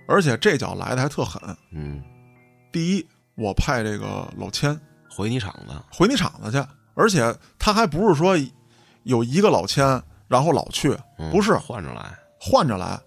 [0.07, 1.41] 而且这脚来的还特狠。
[1.71, 2.03] 嗯，
[2.71, 4.79] 第一，我派这个老千
[5.09, 8.35] 回你场子，回你厂子去，而且他还不是说
[9.03, 12.99] 有一个老千，然后老去，嗯不是换着来，换着来。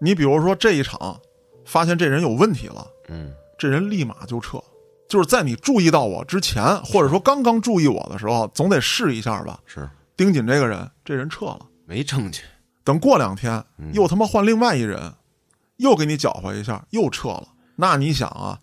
[0.00, 1.18] 你比如说这一场，
[1.64, 4.58] 发现这人有问题了，嗯，这人立马就撤。
[5.08, 11.60] 就是在你注意到我之前，或者说刚刚注意我的时候，总得试一下吧，是盯紧这个人，这人撤了。
[11.84, 12.42] 没证据，
[12.82, 15.12] 等过两天嗯又他妈换另外一人，
[15.76, 17.46] 又给你搅和一下，又撤了。
[17.76, 18.58] 那你想啊，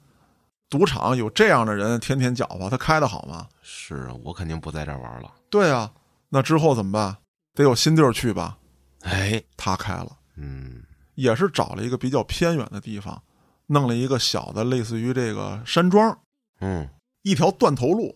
[0.69, 3.47] 赌场有这样的人天天搅和，他开的好吗？
[3.61, 5.89] 是啊，我肯定不在这玩了，对啊，
[6.33, 7.15] 那之后怎么办？
[7.53, 8.57] 得有新地儿去吧。
[9.01, 10.81] 哎，他开了，嗯，
[11.13, 13.21] 也是找了一个比较偏远的地方，
[13.67, 16.17] 弄了一个小的类似于这个山庄，
[16.59, 16.89] 嗯，
[17.21, 18.15] 一条断头路，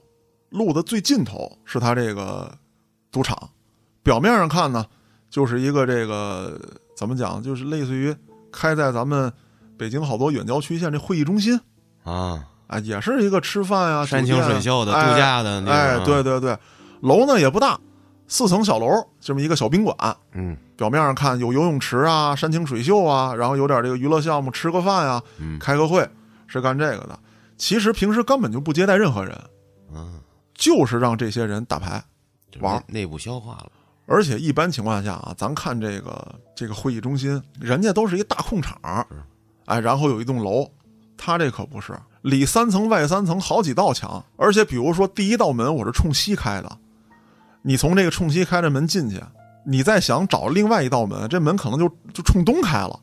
[0.50, 2.52] 路的最尽头是他这个
[3.12, 3.38] 赌场。
[4.02, 4.84] 表面上看呢，
[5.30, 6.60] 就是一个这个
[6.96, 8.16] 怎么讲，就是类似于
[8.52, 9.32] 开在咱们
[9.78, 11.60] 北京好多远郊区县这会议中心
[12.04, 16.58] 啊，啊，也是一个吃饭呀、山清水秀的哎度假的那种哎，啊对，对对，
[17.02, 17.80] 楼呢也不大，
[18.28, 18.88] 四层小楼，
[19.20, 19.96] 这么一个小宾馆。
[20.34, 26.08] 嗯表面上看有游泳池啊、山清水秀啊，然后有点这个娱乐项目，吃个饭呀、嗯开个会，
[26.46, 27.18] 是干这个的。
[27.58, 29.36] 其实平时根本就不接待任何人，
[29.92, 30.20] 嗯，
[30.54, 32.04] 就是让这些人打牌。
[32.60, 33.72] 玩内内部消化了，
[34.08, 39.06] 而且一般情况下啊，咱看这个这个会议中心，人家都是一大空场儿，
[39.66, 40.68] 哎，然后有一栋楼，
[41.16, 44.24] 他这可不是，里三层外三层，好几道墙。
[44.38, 46.78] 而且比如说第一道门我是冲西开的，
[47.68, 49.22] 你从这个冲西开的门进去，
[49.66, 52.98] 你再想找另外一道门，这门可能就就冲东开了，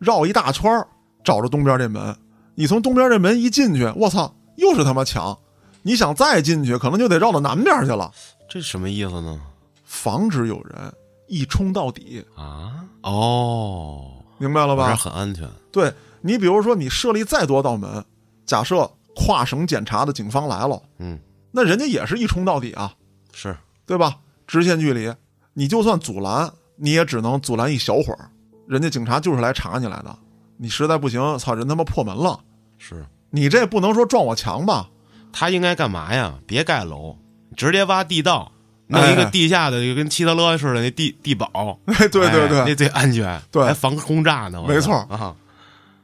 [0.00, 0.84] 绕一大圈儿
[1.22, 2.16] 找着东边这门。
[2.56, 5.38] 你从东边这门一进去，我操，又是他妈墙。
[5.82, 8.10] 你想再进去，可能就得绕到南边去了。
[8.48, 9.40] 这什么意思呢？
[9.84, 10.92] 防止有人
[11.28, 14.96] 一冲到底，啊，哦，明白了吧这？
[14.96, 18.04] 很安全，对你，比如说你设立再多道门，
[18.44, 21.16] 假设跨省检查的警方来了，嗯，
[21.52, 22.92] 那人家也是一冲到底啊，
[23.32, 23.56] 是，
[23.90, 24.18] 对吧？
[24.46, 25.12] 直线距离，
[25.52, 28.30] 你就算阻拦，你也只能阻拦一小会儿，
[28.68, 30.16] 人家警察就是来查你来的。
[30.56, 32.38] 你实在不行，操，人他妈破门了，
[32.78, 34.88] 是，你这不能说撞我墙吧？
[35.32, 36.34] 他应该干嘛呀？
[36.46, 37.16] 别盖楼，
[37.56, 38.52] 直接挖地道，
[38.86, 41.76] 弄一个哎地下的，就跟希特勒似的那地地堡。
[41.86, 44.62] 哎，对对对，哎那最安全，对还防轰炸呢。
[44.68, 45.34] 没错啊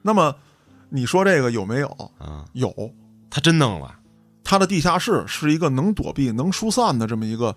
[0.02, 0.34] 那么
[0.88, 1.86] 你说这个有没有？
[2.18, 2.74] 啊，有，
[3.30, 3.94] 他真弄了，
[4.48, 7.52] 它的地下室是一个能躲避、能疏散的这么一个，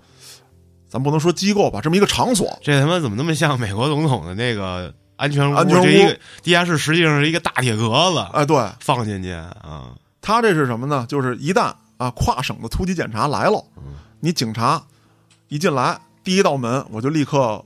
[0.89, 2.57] 咱不能说机构吧，这么一个场所。
[2.63, 5.55] 这他妈怎么那么像美国总统的那个安全屋？
[5.55, 5.83] 安全屋？
[5.83, 11.05] 这一个地下室实际上是一个大铁格子，哎，对，放进去啊，它这是什么呢？
[11.07, 13.63] 就是一旦啊跨省的突击检查来了，
[14.19, 14.81] 你警察
[15.47, 17.63] 一进来，第一道门我就立刻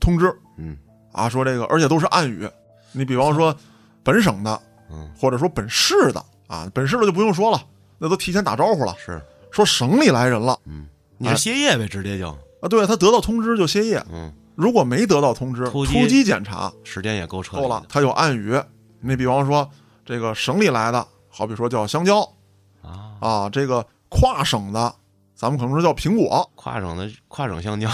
[0.00, 0.36] 通知。
[0.58, 0.76] 嗯。
[1.12, 2.46] 啊，说这个，而且都是暗语。
[2.92, 3.56] 你比方说
[4.02, 4.60] 本省的，
[4.90, 7.58] 嗯，或者说本市的啊，本市的就不用说了，
[7.98, 9.20] 那都提前打招呼了，是，
[9.50, 10.58] 说省里来人了。
[10.64, 10.86] 嗯。
[11.18, 12.28] 你是歇业呗，直接就，
[12.60, 16.70] 啊，对他得到通知就歇业，嗯，如果没得到通知，突击突击检查。
[16.84, 18.60] 时间也够彻底，够了他有暗语。
[19.00, 19.66] 你比方说
[20.04, 22.20] 这个省里来的，好比说叫香蕉。
[22.82, 24.94] 啊，啊，这个跨省的，
[25.34, 27.88] 咱们可能说叫苹果，跨省的跨省香蕉，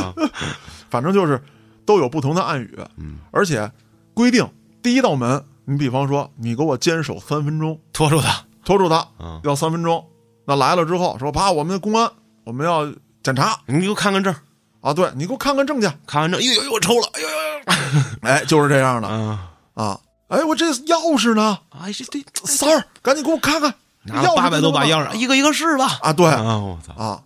[0.90, 1.42] 反正就是
[1.86, 2.78] 都有不同的暗语。
[2.98, 3.72] 嗯，而且
[4.12, 4.46] 规定
[4.82, 10.04] 第一道门，你比方说你给我坚守三分钟，拖住他，拖住他嗯，要三分钟。
[10.46, 12.10] 那来了之后说，啪，我们的公安
[12.44, 12.86] 我们要
[13.22, 13.58] 检查。
[13.66, 14.34] 你给我看看证，
[14.80, 15.90] 啊，对你给我看看证去。
[16.06, 19.08] 看完证，哎呦呦，我抽了，哎呦呦呦， 哎，就是这样的。
[19.08, 19.38] 嗯，
[19.74, 20.00] 啊。
[20.28, 21.58] 哎，我这钥匙呢？
[21.70, 23.72] 哎这这三儿，赶紧给我看看，
[24.04, 26.26] 拿了八百多把钥匙，一个一个试吧，啊，对。
[26.26, 27.22] 啊，我操，啊，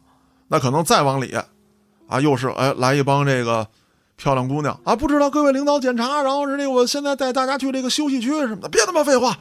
[0.48, 1.34] 那可能再往里
[2.08, 3.66] 啊，又是哎来一帮这个
[4.16, 4.78] 漂亮姑娘。
[4.84, 9.38] 啊，不知道各位领导检查，然后是这个，我现在带大家去这个休息区什么的，别他妈废话。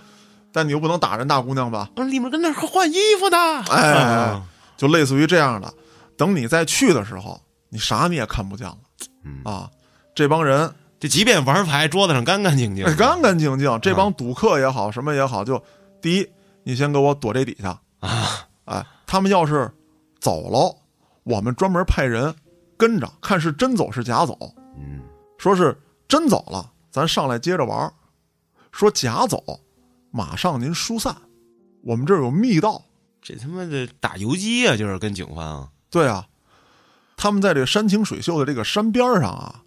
[0.51, 1.89] 但你又不能打人大姑娘吧？
[1.95, 3.37] 不是你们跟那儿换衣服呢？
[3.69, 4.43] 哎啊
[4.75, 5.73] 就类似于这样的。
[6.15, 7.39] 等你再去的时候，
[7.69, 8.77] 你啥你也看不见了
[9.23, 9.69] 嗯啊。
[10.15, 13.79] 这帮人这即便玩牌，桌子上干干净净哎，干干净净。
[13.81, 15.61] 这帮赌客也好，什么也好，就
[16.01, 16.27] 第一，
[16.63, 18.47] 你先给我躲这底下啊。
[18.65, 19.71] 哎，他们要是
[20.19, 20.75] 走了，
[21.23, 22.33] 我们专门派人
[22.77, 24.37] 跟着，看是真走是假走。
[24.75, 25.01] 嗯，
[25.37, 27.87] 说是真走了，咱上来接着玩；
[28.71, 29.43] 说假走，
[30.11, 31.15] 马上您疏散。
[31.83, 32.83] 我们这儿有密道。
[33.21, 35.69] 这他妈的打游击啊，就是跟警方啊。
[35.89, 36.25] 对啊，
[37.17, 39.63] 他们在这山清水秀的这个山边上啊，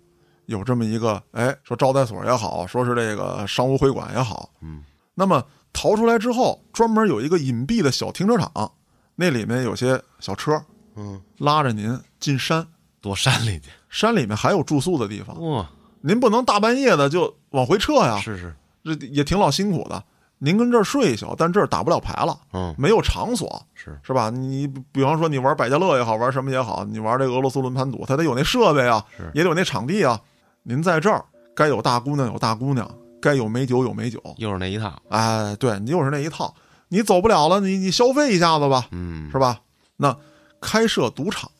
[0.47, 4.82] 有这么一个，哎，说招待所也好，说是这个商务会馆也好，嗯，
[5.14, 8.72] 那么逃出来之后，专门有一个隐蔽的小停车场，
[9.16, 10.62] 那里面有些小车
[10.97, 12.66] 嗯，拉着您进山，
[13.01, 13.68] 躲山里去。
[13.88, 15.68] 山里面还有住宿的地方，哇，
[16.01, 20.03] 您不能大半夜的就往回撤呀，是是，这也挺老辛苦的。
[20.43, 24.30] 您跟这儿睡一宿，但这儿打不了牌了，嗯，没有场所，是是吧？
[24.30, 30.18] 你比方说你玩百家乐也好，玩什么也好，你玩这个俄罗斯轮盘赌，它得有那设备啊是，也得有那场地啊。
[30.62, 31.22] 您在这儿
[31.55, 35.01] 该有大姑娘有大姑娘，该有美酒有美酒，又是那一套。
[35.11, 36.55] 哎，对你又是那一套，
[36.88, 39.61] 你走不了了，你你消费一下子吧，嗯，是吧？
[39.99, 40.16] 那
[40.59, 41.51] 开设赌场，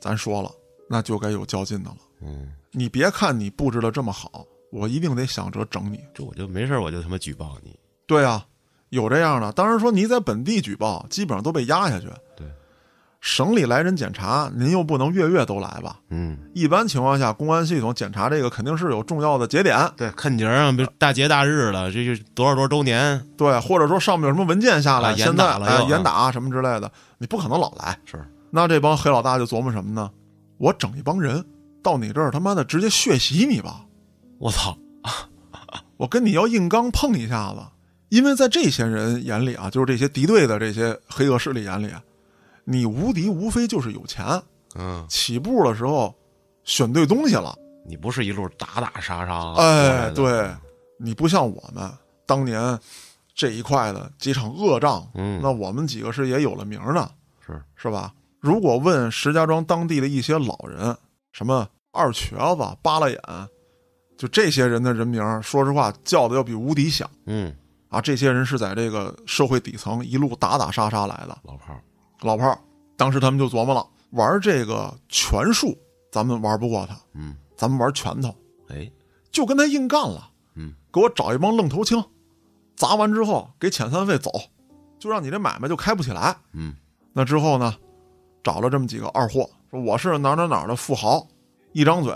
[0.00, 0.50] 咱说了，
[0.86, 1.96] 那就该有较劲的了。
[2.20, 6.00] 嗯，你别看你布置的这么好，我一定得想着整你。
[6.12, 7.74] 这我就没事儿我就他妈举报你。
[8.12, 8.44] 对啊，
[8.90, 9.50] 有这样的。
[9.52, 12.06] 当然说你在本地举报，基本上都被压下去。
[12.36, 12.46] 对，
[13.22, 15.98] 省里来人检查，您又不能月月都来吧？
[16.10, 23.26] 嗯，一般情况下，公安系统检查这个肯定是有重要的节点，对，看节儿，比如大节大日的，这就多少多少周年。
[23.38, 27.98] 对，或者说上面有什么文件下来，啊严现在哎打严打什么之类的，你不可能老来。
[28.04, 30.10] 是，那这帮黑老大就琢磨什么呢？
[30.58, 31.42] 我整一帮人
[31.82, 33.86] 到你这儿，他妈的直接血洗你吧！
[34.38, 34.76] 我操，
[35.96, 37.60] 我跟你要硬刚碰一下子，
[38.12, 42.04] 因为在这些人眼里啊，就是这些敌对的这些黑恶势力眼里，啊
[42.62, 44.22] 你无敌无非就是有钱。
[44.74, 46.14] 嗯，起步的时候
[46.62, 47.56] 选对东西了，
[47.86, 49.54] 你不是一路打打杀杀。
[49.54, 50.46] 哎，，对，
[50.98, 51.90] 你不像我们
[52.26, 52.78] 当年
[53.34, 57.10] 这一块的几场恶仗，嗯那我们几个是也有了名儿的，
[57.40, 58.12] 是是吧？
[58.40, 60.94] 如果问石家庄当地的一些老人，
[61.32, 63.18] 什么二瘸子、扒拉眼，
[64.18, 67.54] 就这些人的人名儿，说实话叫的要比无敌响嗯，
[67.92, 68.00] 啊！
[68.00, 71.82] 这些人是在这个社会底层一路打打杀杀来的老炮儿，
[72.22, 72.58] 老炮儿。
[72.96, 75.76] 当时他们就琢磨了，玩这个拳术，
[76.10, 78.34] 咱们玩不过他，嗯，咱们玩拳头，
[78.70, 78.90] 哎，
[79.30, 80.30] 就跟他硬干了。
[80.54, 82.02] 嗯，给我找一帮愣头青，
[82.76, 84.30] 砸完之后给遣散费走，
[84.98, 86.34] 就让你这买卖就开不起来。
[86.54, 86.74] 嗯，
[87.12, 87.76] 那之后呢，
[88.42, 91.26] 找了这么几个二货，说我是哪哪哪的富豪，
[91.72, 92.14] 一张嘴，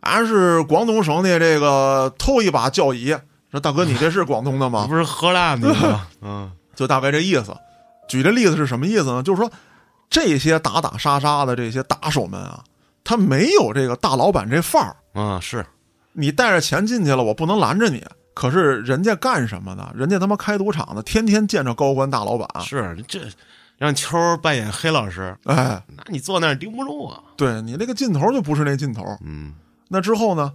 [0.00, 3.16] 俺是广东省的这个头一把教姨。
[3.50, 4.86] 说大哥，你这是广东的吗？
[4.88, 6.06] 不是河南的吗？
[6.22, 7.56] 嗯，就大概这意思。
[8.08, 9.22] 举这例子是什么意思呢？
[9.22, 9.50] 就是说，
[10.08, 12.62] 这些打打杀杀的这些打手们啊，
[13.04, 14.96] 他没有这个大老板这范儿。
[15.12, 15.64] 啊，是，
[16.12, 18.04] 你带着钱进去了，我不能拦着你。
[18.34, 19.90] 可是人家干什么呢？
[19.94, 22.48] 人家他妈开赌场的，天天见着高官大老板。
[22.64, 23.20] 是这
[23.76, 27.20] 让秋儿扮演黑老师，哎，那你坐那儿盯不住啊。
[27.36, 29.04] 对你那个劲头就不是那劲头。
[29.24, 29.54] 嗯
[29.88, 30.52] 那之后呢，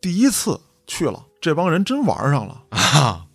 [0.00, 3.26] 第一次去了，这帮人真玩上了，啊，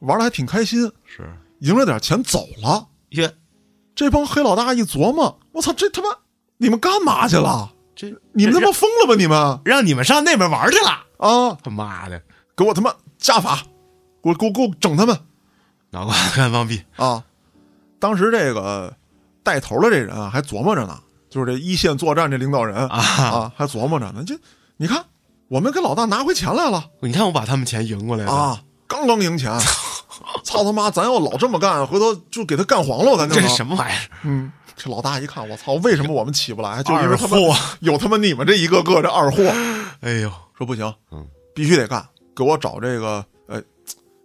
[0.00, 1.28] 玩的还挺开心，是
[1.60, 2.86] 赢了点钱走了。
[3.10, 3.34] 耶，
[3.94, 6.08] 这帮黑老大一琢磨，我操，这他妈
[6.56, 7.72] 你们干嘛去了？
[7.94, 9.14] 这你们他妈疯了吧？
[9.16, 11.58] 你们让你们上那边玩去了，啊！
[11.64, 12.22] 他妈的，
[12.56, 13.62] 给我他妈加法，
[14.22, 15.18] 给我给我给我整他们
[15.90, 17.24] 脑瓜子干放屁，啊！
[17.98, 18.94] 当时这个
[19.42, 21.00] 带头的这人啊，还琢磨着呢，
[21.30, 24.22] 就是这一线作战这领导人啊啊，还琢磨着呢。
[24.22, 24.36] 就
[24.76, 25.02] 你看，
[25.48, 29.52] 我们给老大拿回钱来了你看我把他们钱赢过来了，啊，刚刚赢钱，
[30.42, 30.90] 操他妈！
[30.90, 34.00] 咱要老这么干，回头就给他干黄了，咱就这什么玩意儿？
[34.24, 36.82] 嗯，这老大一看，我操，为什么我们起不来？
[36.82, 37.16] 就因为
[37.80, 39.42] 有他妈你们这一个个这二货。
[40.00, 41.24] 哎呦，说不行，嗯，
[41.54, 43.62] 必须得干，给我找这个呃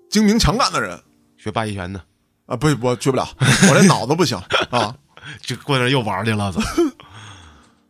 [0.10, 1.00] 精明强干的人
[1.38, 2.02] 学八极拳的，
[2.48, 2.56] 啊！
[2.56, 3.28] 不，我去不了，
[3.70, 4.38] 我这脑子不行
[4.72, 4.96] 啊！
[5.40, 6.68] 这过那儿又玩去了，怎么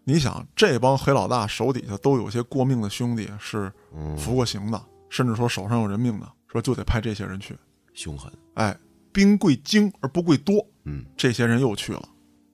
[0.04, 7.56] 你想，这帮黑老大手底下都有些过命的兄弟是嗯服过刑的，甚至说手上有人命的，说就得派这些人去。
[7.94, 8.32] 凶狠？
[8.56, 8.76] 哎，
[9.12, 12.02] 兵贵精而不贵多，嗯，这些人又去了，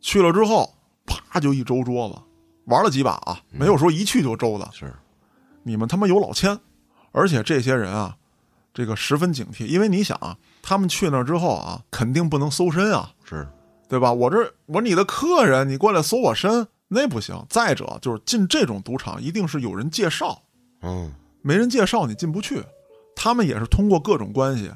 [0.02, 0.74] 去了之后，
[1.06, 2.16] 啪就一周桌子，
[2.66, 4.70] 玩了几把啊，没有说一去就周的。
[4.74, 4.94] 是，
[5.64, 6.60] 你们他妈有老千，
[7.12, 8.18] 而且这些人啊，
[8.74, 13.48] 这个十分警惕，因为你想啊，他们去那儿之后啊，肯定不能搜身啊，是，
[13.88, 14.12] 对吧？
[14.12, 17.36] 我这我你的客人，你过来搜我身，那不行。
[17.50, 20.42] 再者就是进这种赌场一定是有人介绍，
[20.82, 22.64] 嗯，没人介绍你进不去。
[23.16, 24.72] 他们也是通过各种关系，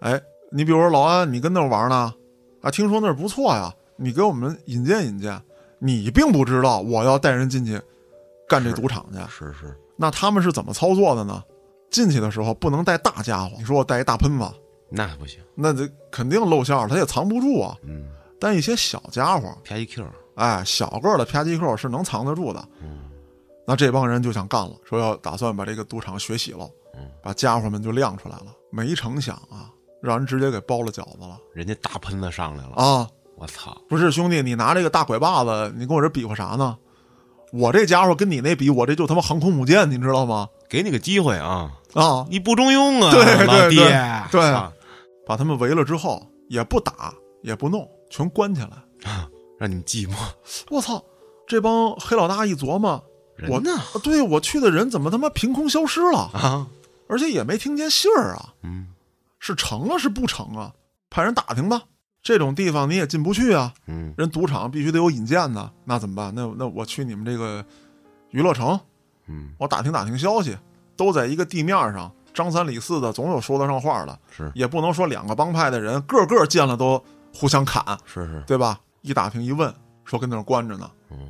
[0.00, 0.20] 哎，
[0.52, 2.14] 你比如说老安，你跟那儿玩呢，
[2.62, 5.40] 啊，听说那儿不错呀，你给我们引荐引荐。
[5.82, 7.80] 你并不知道我要带人进去
[8.46, 11.42] 干这赌场去，是是，那他们是怎么操作的呢？
[11.90, 14.44] 进去的时候不能带大家伙，你说我带一大喷子，
[14.90, 17.74] 那不行，那这肯定露馅儿，他也藏不住啊。
[17.82, 18.08] 嗯，
[18.38, 20.04] 但一些小家伙，啪一 Q，
[20.40, 22.66] 哎，小个儿的啪叽扣是能藏得住的。
[22.82, 23.00] 嗯，
[23.66, 28.46] 那这帮人就想干了，说要打算把这个赌场血洗了，嗯，把家伙们就亮出来了。
[28.70, 29.68] 没成想啊，
[30.00, 33.06] 让人直接给包了饺子了人家大喷子上来了，啊！
[33.36, 36.76] 我操，不是兄弟，你拿这个大拐把子，你跟我这比划啥呢？
[37.52, 40.48] 我这家伙跟你那比，我这就他妈航空母舰，你知道吗？
[40.68, 43.98] 给你个机会啊，啊，你不中用啊，对对，对
[44.30, 44.54] 对
[45.26, 47.12] 把他们围了之后，也不打
[47.42, 48.70] 也不弄，全关起来。
[49.60, 50.14] 让你们寂寞。
[50.72, 51.04] 我操！
[51.46, 53.04] 这帮黑老大一琢磨，
[53.48, 53.72] 我人呢？
[53.72, 56.30] 啊对我去的人怎么他妈凭空消失了？
[56.32, 56.66] 啊，
[57.08, 58.86] 而且也没听见信儿啊，嗯
[59.40, 60.72] 是成了是不成啊？
[61.10, 61.82] 派人打听吧。
[62.22, 66.32] 这种地方你也进不去啊，嗯人赌场必须得有引荐呢，那怎么办？
[66.34, 67.64] 那那我去你们这个
[68.30, 68.78] 娱乐城，
[69.26, 70.56] 嗯，我打听打听消息，
[70.96, 77.02] 都在一个地面上，张三李四的，总有说得上话的，是也不能说两个帮派的人个个见了都
[77.34, 78.78] 互相砍，是是，对吧？
[79.02, 79.72] 一打听一问，
[80.04, 81.28] 说跟那儿关着呢，嗯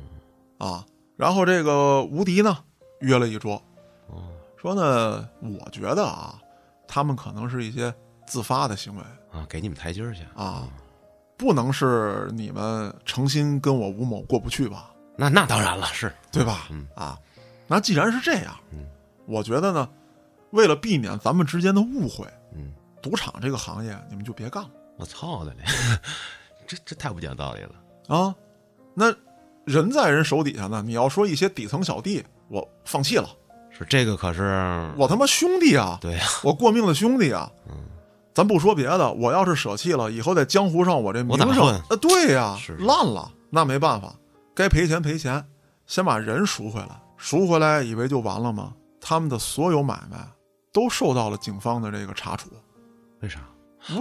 [0.57, 2.57] 啊，然后这个吴迪呢
[2.99, 3.61] 约了一桌，
[4.07, 4.23] 哦，
[4.57, 6.39] 说呢，我觉得啊，
[6.87, 7.93] 他们可能是一些
[8.25, 10.67] 自发的行为啊，给你们台阶儿去啊，
[11.37, 14.91] 不能是你们诚心跟我吴某过不去吧？
[15.15, 16.67] 那那当然了，是对吧？
[16.69, 17.17] 嗯啊，
[17.67, 18.85] 那既然是这样，嗯
[19.27, 19.87] 我觉得呢，
[20.51, 25.63] 为了避免咱们之间的误会，嗯，赌场这个行业你们就别干了我操的嘞，
[26.71, 28.15] 这这太不讲道理了。
[28.15, 28.33] 啊。
[28.93, 29.13] 那
[29.65, 33.29] 人在人手底下呢，你要说一些底层小弟，我放弃了，
[33.69, 37.51] 是这个可是我他妈兄弟啊，对呀，我过命的兄弟啊。
[37.67, 37.75] 嗯
[38.33, 44.15] 咱不说别的，我要是舍弃了，以后在江湖上我这名声，啊呃，对呀、是烂了，那没办法，
[44.55, 45.45] 该赔钱赔钱，
[45.85, 48.73] 先把人赎回来，赎回来以为就完了吗？
[49.01, 50.25] 他们的所有买卖
[50.71, 52.49] 都受到了警方的这个查处。
[53.19, 53.41] 为啥？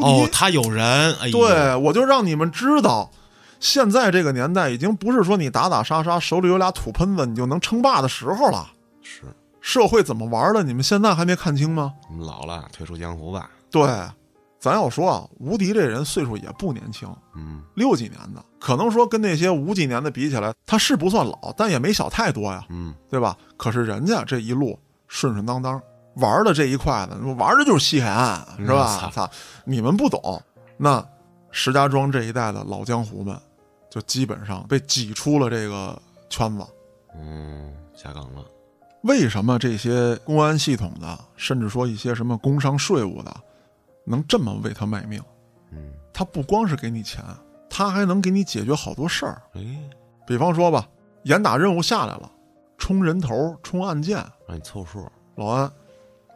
[0.00, 3.10] 哦，他有人，哎，对，我就让你们知道，
[3.58, 8.70] 现在这个年代已经不是说你打打杀杀，手里有俩土喷子你就能称霸的时候了。
[9.02, 9.22] 是
[9.60, 11.92] 社会怎么玩的，你们现在还没看清吗？
[12.08, 13.50] 你们老了，退出江湖吧。
[13.70, 13.82] 对，
[14.58, 23.36] 咱要说啊，无敌这人岁数也不年轻，嗯六几年的，可能说跟那些五几年的比起来，他是不算老，但也没小太多呀，嗯，对吧？
[23.56, 24.78] 可是人家这一路
[25.08, 25.80] 顺顺当当
[26.14, 29.10] 玩的这一块的，玩的就是西海岸，是吧？
[29.12, 29.30] 操，
[29.64, 30.42] 你们不懂，
[30.76, 31.04] 那
[31.50, 33.38] 石家庄这一带的老江湖们，
[33.88, 36.64] 就基本上被挤出了这个圈子。
[37.16, 38.44] 嗯，下岗了。
[39.02, 43.34] 为什么这些公安系统的，甚至说一些什么工商税务的，
[44.04, 45.22] 能这么为他卖命？
[45.72, 47.24] 嗯，他不光是给你钱，
[47.70, 49.42] 他还能给你解决好多事儿。
[49.54, 49.60] 哎，
[50.26, 50.86] 比方说吧，
[51.22, 52.30] 严打任务下来了，
[52.76, 54.16] 冲人头、冲案件。
[54.46, 55.10] 让你凑数。
[55.36, 55.72] 老安，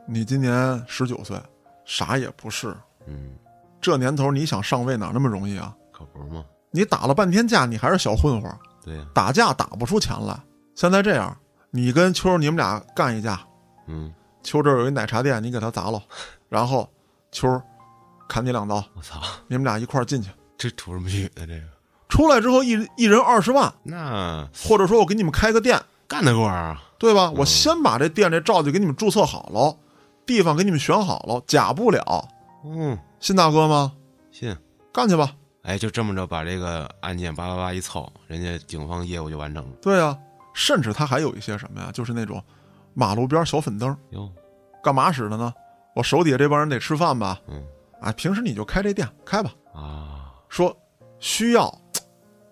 [0.06, 1.36] 你今年十九岁，
[1.84, 2.74] 啥也不是。
[3.06, 3.32] 嗯，
[3.80, 5.74] 这年头你想上位哪那么容易啊？
[5.92, 6.44] 可不是吗？
[6.70, 8.50] 你打了半天架，你还是小混混，
[8.84, 9.06] 对呀。
[9.14, 10.38] 打架打不出钱来。
[10.74, 11.36] 现在这样，
[11.70, 13.40] 你跟秋儿你们俩干一架，
[13.86, 16.02] 嗯，秋这儿有一奶茶店，你给他砸了，
[16.48, 16.88] 然后
[17.30, 17.62] 秋儿
[18.28, 21.46] 砍你两刀，我操，你们俩一块儿进去，这图什么语呢？
[21.46, 21.62] 这个
[22.08, 26.80] 出来之后一一人二十万，那或者说我给你们开个店，干得过啊？
[26.98, 27.30] 对吧？
[27.36, 29.76] 我先把这店这照就给你们注册好了，
[30.26, 32.28] 地方给你们选好了，假不了，
[32.64, 33.92] 嗯，信大哥吗？
[34.30, 34.56] 信。
[34.92, 35.34] 干去吧。
[35.62, 39.70] 哎，就这么着把这个案件叭叭叭一凑，人家警方业务就完成了。
[39.82, 40.16] 对啊，
[40.52, 42.42] 甚至他还有一些什么呀，就是那种
[42.92, 44.30] 马路边小粉灯，哟，
[44.82, 45.52] 干嘛使的呢？
[45.94, 47.40] 我手底下这帮人得吃饭吧？
[47.48, 47.64] 嗯
[48.00, 49.50] 啊，平时你就开这店开吧。
[49.72, 50.76] 啊说
[51.18, 51.72] 需要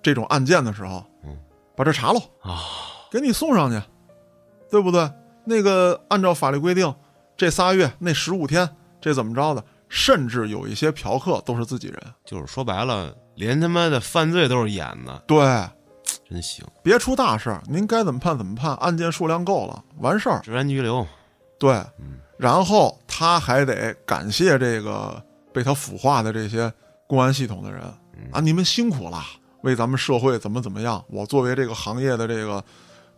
[0.02, 1.38] 这种案件的时候，嗯，
[1.76, 2.60] 把这查喽，啊，
[3.10, 3.80] 给你送上去，
[4.70, 5.08] 对不对？
[5.44, 6.92] 那个按照法律规定，
[7.43, 8.70] 这仨月那十五天，
[9.01, 9.64] 这怎么着的？
[9.88, 12.01] 甚至有一些嫖客都是自己人。
[12.24, 15.45] 就是说白了，连他妈的犯罪都是演的，对，
[16.30, 20.40] 真行，别出大事儿，您该怎么判怎么判，案件数量够了，完事儿。
[20.45, 21.05] 治安拘留。
[21.59, 25.20] 对，嗯然后他还得感谢这个
[25.53, 26.72] 被他腐化的这些
[27.09, 27.82] 公安系统的人
[28.16, 29.20] 嗯啊，你们辛苦了，
[29.62, 31.05] 为咱们社会怎么怎么样。
[31.09, 32.64] 我作为这个行业的这个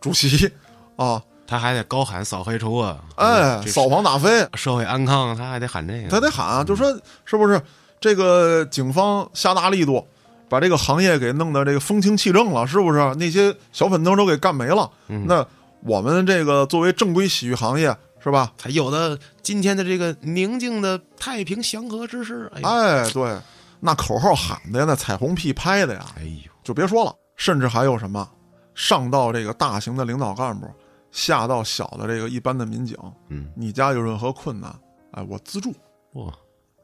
[0.01, 0.51] 主席
[0.95, 6.09] 啊，他还得高喊扫黑除恶，哎，扫黄打非，社会安康，他还得喊这个。
[6.09, 6.91] 他得喊啊，就说
[7.23, 7.61] 是不是
[7.99, 10.05] 这个警方下大力度
[10.49, 13.15] 把这个行业给弄得这个风清气正了，是不是？
[13.15, 14.89] 那些小粉灯都给干没了。
[15.07, 15.45] 嗯那
[15.81, 18.51] 我们这个作为正规洗浴行业，是吧？
[18.57, 22.51] 才有的今天的这个宁静的太平祥和之势。
[22.55, 23.37] 哎，哎，对，
[23.79, 27.13] 那口号喊的呀，那彩虹屁拍的呀，哎呦，就别说了。
[27.35, 28.27] 甚至还有什么，
[28.73, 30.67] 上到这个大型的领导干部，
[31.15, 32.97] 下到小的这个一般的民警，
[33.29, 34.77] 嗯，你家有任何困难，
[35.11, 35.73] 哎，我资助
[36.15, 36.27] 哇，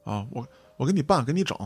[0.06, 1.58] 啊，我我给你办，给你整，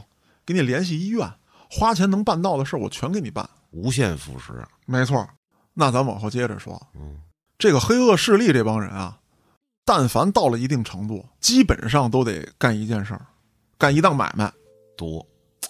[0.44, 1.32] 给你联系医院，
[1.70, 3.48] 花钱能办到的事儿，我全给你办。
[3.70, 4.52] 无限扶持。
[4.88, 5.28] 没错，
[5.76, 7.22] 那咱往后接着说，嗯，
[7.60, 9.20] 这个黑恶势力这帮人啊，
[9.86, 13.28] 但凡到了一定程度，基本上都得干一件事儿，
[13.78, 14.52] 干一档买卖，
[14.98, 15.24] 多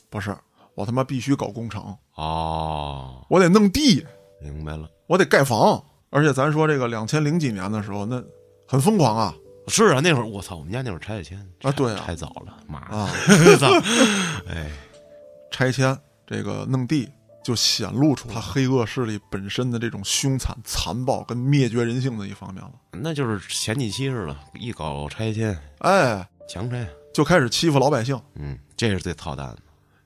[0.10, 0.34] 不是
[0.76, 4.06] 我他妈必须搞工程，哦，我得弄地，
[4.42, 4.90] 明白了。
[5.08, 5.84] 我得盖房，
[6.16, 8.24] 而且咱说这个两千零几年的时候，那
[8.66, 9.36] 很疯狂啊
[9.68, 13.10] 是啊，那会儿我操，我们家那会儿拆迁啊对啊太早了，妈的，啊！
[13.60, 13.68] 操，
[14.48, 14.72] 哎，
[15.52, 17.10] 拆迁这个弄地，
[17.44, 22.72] 就显露出他黑恶势力本身的这种凶残、残暴跟灭绝人性的一方面了。
[22.92, 28.18] 那就是前几期似的，一搞拆迁哎，强拆，就开始欺负老百姓。
[28.36, 29.58] 嗯，这是最操蛋的。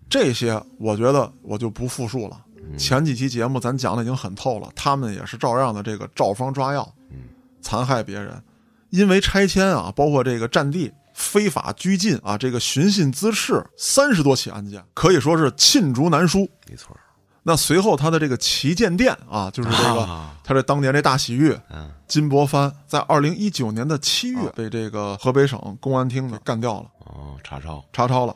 [0.09, 2.45] 这些我觉得我就不复述了。
[2.69, 2.77] 嗯。
[2.77, 7.17] 前几期节目咱讲的已经很透了，他们也是照样的这个照方抓药，嗯。
[7.61, 8.41] 残害别人，
[8.89, 16.49] 因为拆迁啊，包括这个占地、非法拘禁啊，这个寻衅滋事，三十多起案件，可以说是罄竹难书。
[16.69, 16.95] 没错，
[17.43, 20.37] 那随后他的这个旗舰店啊，就是这个、啊。
[20.43, 28.35] 他这当年这大洗浴嗯，金博帆，在二零一九年的七月被这个河北省公安厅给干掉了，哦，查抄，查抄了。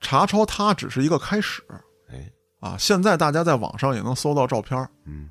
[0.00, 1.62] 查抄他只是一个开始。
[1.68, 1.76] 哎，
[2.60, 5.28] 啊，现在大家在网上也能搜到照片儿，嗯，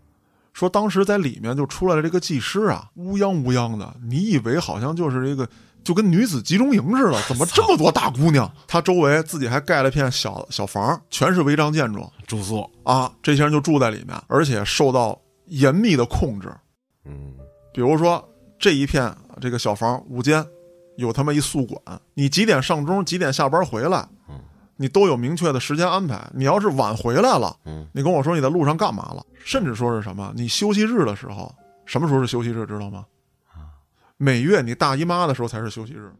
[0.51, 5.47] 说当时在里面就出来了这个技师啊，乌泱乌泱的，你以为好像就是这个
[5.83, 8.51] 就跟女子集中营似的，怎么这么多大姑娘？
[8.67, 16.51] 她周围自己还盖了片小小房，全是违章建筑住宿，啊，这些人就住在里面，而且受到严密的控制。
[17.05, 17.33] 嗯，
[17.73, 18.27] 比如说
[18.57, 20.45] 这一片这个小房五间，
[20.97, 24.35] 有他妈一宿管，你几点上钟，几点下班回来，嗯
[24.81, 26.25] 你都有明确的时间安排。
[26.33, 31.53] 你要是晚回来了，嗯，你跟我说你在路上干嘛了，甚至说是什么，你休息日的时候，
[31.85, 33.05] 什么时候是休息日，知道吗？
[34.15, 36.11] 每月你大姨妈的时候才是休息日，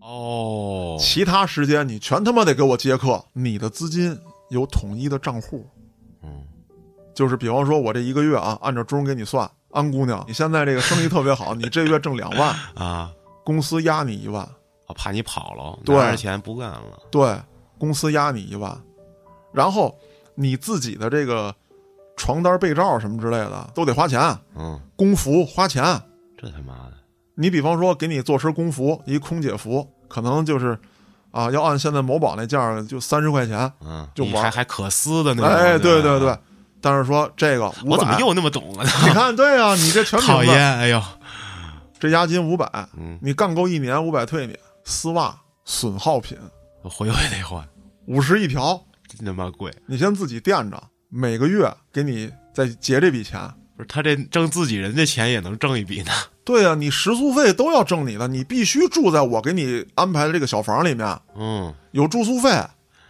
[0.00, 3.22] 哦，其他时间你全他妈得给我接客。
[3.32, 4.18] 你的资金
[4.50, 5.66] 有统一的账户，
[6.22, 6.44] 嗯，
[7.14, 13.10] 就是比方说我这一个月啊，按照钟给你算，安姑娘，你现在这个生意特别好， 你这月挣两万，啊，
[13.42, 15.96] 公司压你一万，啊怕你跑了，对。
[15.96, 17.34] 拿着钱不干了，对，
[17.78, 18.76] 公司压你一万，
[19.52, 19.96] 然后
[20.34, 21.54] 你自己的这个
[22.16, 24.20] 床单、被罩什么之类的都得花钱，
[24.56, 25.82] 嗯，工服花钱。
[26.36, 26.94] 这他妈的，
[27.34, 30.78] 你比方说给你做身工服，一空姐服，可能就是
[31.30, 33.72] 啊，要按现在某宝那价就三十块钱。
[33.80, 36.38] 嗯，就玩还还可撕的那种，哎，对对对，，
[36.80, 38.84] 但是说这个，我怎么又那么懂啊？
[39.06, 40.18] 你看对啊，你这全。
[40.26, 41.02] 讨厌，哎呦，
[41.98, 44.56] 这押金五百，嗯，你干够一年五百退你。
[44.88, 46.55] 丝袜损耗品我
[46.88, 47.66] 回回得换，
[48.06, 49.72] 五十一条，真他妈贵。
[49.86, 53.40] 你先自己垫着，每个月给你再结这笔钱。
[53.76, 56.10] 不是他这挣自己人的钱也能挣一笔呢。
[56.44, 61.06] 对啊，你食宿费都要挣你的，你必须住在我给你安排的这个小房里面，
[61.36, 62.50] 嗯，有住宿费。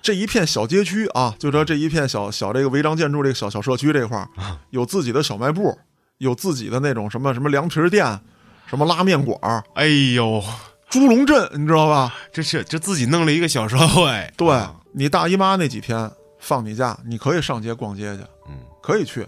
[0.02, 4.28] 这一片小街区啊，就说这一片小小这个违章建筑这个小小社区这块儿，
[4.70, 5.78] 有自己的小卖部，
[6.18, 8.20] 有自己的那种什么什么凉皮店，
[8.66, 10.42] 什么拉面馆儿，哎呦，
[10.88, 12.14] 猪笼镇，你知道吧？
[12.32, 14.32] 这是这自己弄了一个小社会。
[14.36, 19.26] 对啊你大姨妈那几天放你假，你可以上街逛街去，嗯，可以去。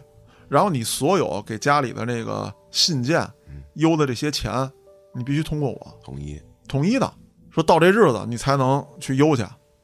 [0.48, 4.70] 然后你所有给家里的那个信件嗯邮的这些钱，
[5.14, 6.40] 你必须通过我统一。
[6.66, 7.12] 统一的，
[7.50, 9.42] 说到这日子你才能去邮去，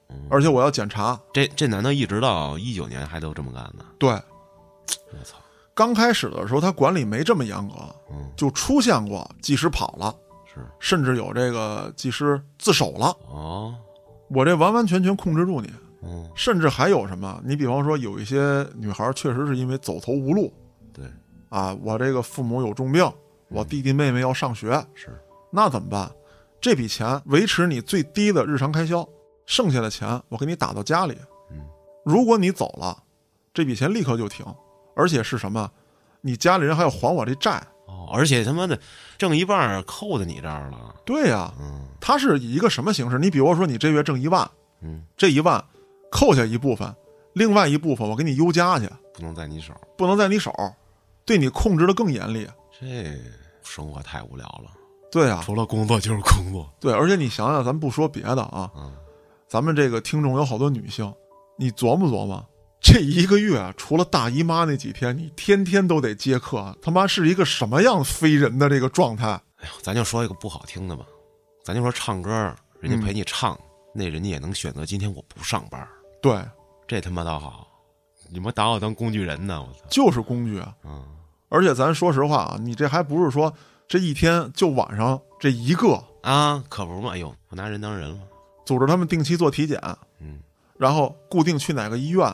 [0.08, 1.20] 嗯而且我要检查。
[1.34, 3.84] 这这难道一直到一九年还都这么干呢？
[3.98, 5.36] 对，我操！
[5.74, 7.74] 刚开始的时候他管理没这么严格，
[8.10, 10.14] 嗯，就出现过即使跑了，
[10.54, 13.06] 是甚至有这个技师自首了。
[13.28, 13.74] 哦，
[14.28, 15.70] 我这完完全全控制住你，
[16.02, 17.40] 嗯，甚至还有什么？
[17.44, 20.52] 你比方说有一些女孩确实是因为走投无路
[20.92, 21.04] 对，
[21.48, 23.04] 啊，我这个父母有重病，
[23.48, 25.08] 我弟弟妹妹要上学，是，
[25.50, 26.10] 那怎么办？
[26.60, 29.06] 这笔钱维持你最低的日常开销，
[29.44, 31.16] 剩下的钱我给你打到家里。
[31.50, 31.58] 嗯，
[32.04, 33.02] 如果你走了，
[33.52, 34.46] 这笔钱立刻就停，
[34.94, 35.70] 而且是什么？
[36.22, 37.62] 你家里人还要还我这债。
[38.14, 38.78] 哦，而且他妈的
[39.18, 40.94] 挣一半儿扣在你这儿了。
[41.04, 43.18] 对呀、嗯它是以一个什么形式？
[43.18, 44.48] 你比如说，你这月挣一万，
[44.82, 45.64] 嗯，这一万
[46.10, 46.94] 扣下一部分，
[47.32, 50.52] 另外一部分我给你优加去，不能在你手，不能在你手，
[51.24, 52.46] 对你控制的更严厉。
[52.78, 53.18] 这
[53.62, 54.70] 生活太无聊了。
[55.10, 56.68] 对啊，除了工作就是工作。
[56.78, 58.92] 对，而且你想想，咱不说别的啊，嗯，
[59.48, 61.10] 咱们这个听众有好多女性，
[61.56, 62.44] 你琢磨琢磨，
[62.86, 69.30] 这一个月啊，除了大姨妈那几天，你天天都得接客，他妈是一个什么样非人的这个状态？
[69.56, 71.06] 哎呦，咱就说一个不好听的吧，
[71.64, 73.58] 咱就说唱歌，人家陪你唱，
[73.94, 75.88] 那人家也能选择今天我不上班，
[76.20, 76.38] 对，
[76.86, 77.66] 这他妈倒好，
[78.30, 79.62] 你们打我当工具人呢？
[79.62, 79.78] 我操！
[79.88, 80.74] 就是工具啊。
[80.84, 81.02] 嗯，
[81.48, 83.50] 而且咱说实话啊，你这还不是说
[83.88, 87.14] 这一天就晚上这一个，啊，可不嘛！
[87.14, 88.18] 哎呦，我拿人当人了。
[88.66, 89.80] 组织他们定期做体检，
[90.20, 90.38] 嗯，
[90.78, 92.30] 然后固定去哪个医院，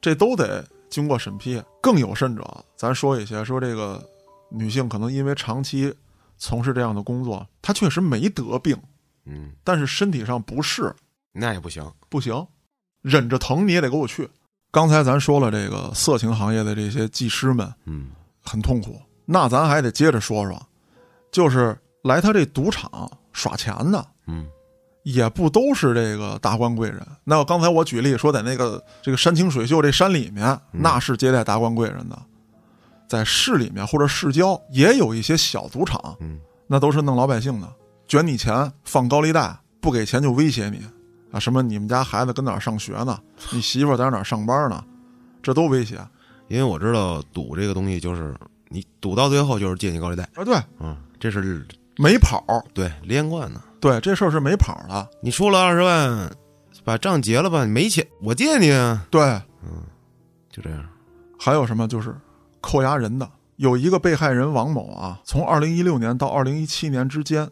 [0.00, 1.62] 这都得经过审批。
[1.80, 4.02] 更有甚者，咱说一些说这个
[4.50, 5.94] 女性可能因为长期
[6.36, 8.76] 从事这样的工作，她确实没得病，
[9.24, 10.94] 嗯，但是身体上不适，
[11.32, 11.84] 那也不行。
[12.08, 12.46] 不行，
[13.02, 14.28] 忍着疼你也得给我去。
[14.72, 18.10] 刚才咱说了这个色情行业的这些技师们嗯
[18.42, 20.60] 很痛苦，那咱还得接着说说，
[21.32, 24.48] 就是来他这赌场耍钱的，嗯
[25.02, 27.00] 也不都是这个达官贵人。
[27.24, 32.18] 那刚才我举例说，在那个这个山清水秀这山里面，那是接待达官贵人的。
[33.08, 36.38] 在市里面或者市郊也有一些小赌场，嗯，
[36.68, 37.68] 那都是弄老百姓的，
[38.06, 40.80] 卷你钱，放高利贷，不给钱就威胁你
[41.32, 41.40] 啊！
[41.40, 43.18] 什么你们家孩子跟哪儿上学呢？
[43.50, 44.84] 你媳妇在哪儿上班呢？
[45.42, 46.08] 这都威胁啊！
[46.46, 48.32] 因为我知道赌这个东西就是
[48.68, 53.60] 你赌到最后就是借你高利贷啊，对，嗯，这是没跑，对连贯的。
[53.80, 55.08] 对这事儿是没跑了。
[55.22, 56.30] 你输了二十万，
[56.84, 59.40] 把账结了吧，你没钱，我借你啊，对，
[60.50, 60.86] 就这样。
[61.38, 62.14] 还有什么就是
[62.60, 67.48] 扣押人的，有一个被害人王某啊，从二零一六年到二零一七年之间，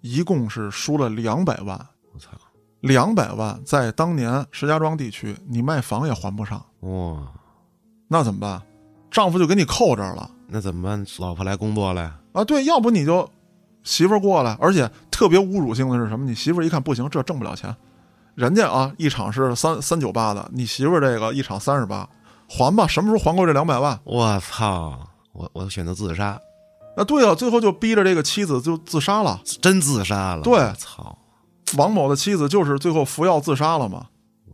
[0.00, 1.76] 一共是输了两百万。
[2.12, 2.30] 我操，
[2.80, 7.32] 两百万在当年石家庄地区，你卖房也还不上，哇，
[8.06, 8.62] 那怎么办？
[9.10, 11.04] 丈夫就给你扣这儿了那怎么办？
[11.18, 12.44] 老婆来工作来，啊！
[12.44, 13.28] 对，要不你就
[13.86, 16.26] 媳妇儿过来，而且特别侮辱性的是什么？
[16.26, 17.74] 你媳妇儿一看不行，这挣不了钱，
[18.34, 22.06] 人家啊一场是三三九八的，你媳妇儿这个一场三十八，
[22.48, 23.98] 还吧，什么时候还够这两百万？
[24.04, 26.38] 我操，我我选择自杀，
[26.96, 29.40] 那，对啊，最后就逼着这个妻子就自杀了。
[29.62, 30.42] 真自杀了。
[30.42, 31.16] 对操，
[31.76, 34.06] 王某的妻子就是最后服药自杀了嘛？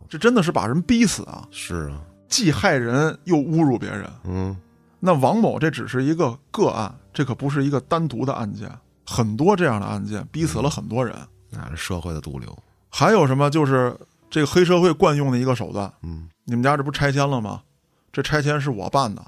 [0.09, 1.47] 这真的是把人逼死啊！
[1.49, 4.07] 是啊，既害人又侮辱别人。
[4.25, 4.55] 嗯，
[4.99, 8.69] 那王某这只是一个个案，这可不是一个单独的案件，
[9.05, 11.15] 很多这样的案件逼死了很多人。
[11.49, 12.57] 那是社会的毒瘤。
[12.89, 13.49] 还有什么？
[13.49, 13.95] 就是
[14.29, 15.91] 这个黑社会惯用的一个手段。
[16.01, 17.61] 嗯，你们家这不拆迁了吗？
[18.11, 19.23] 这拆迁是我办的，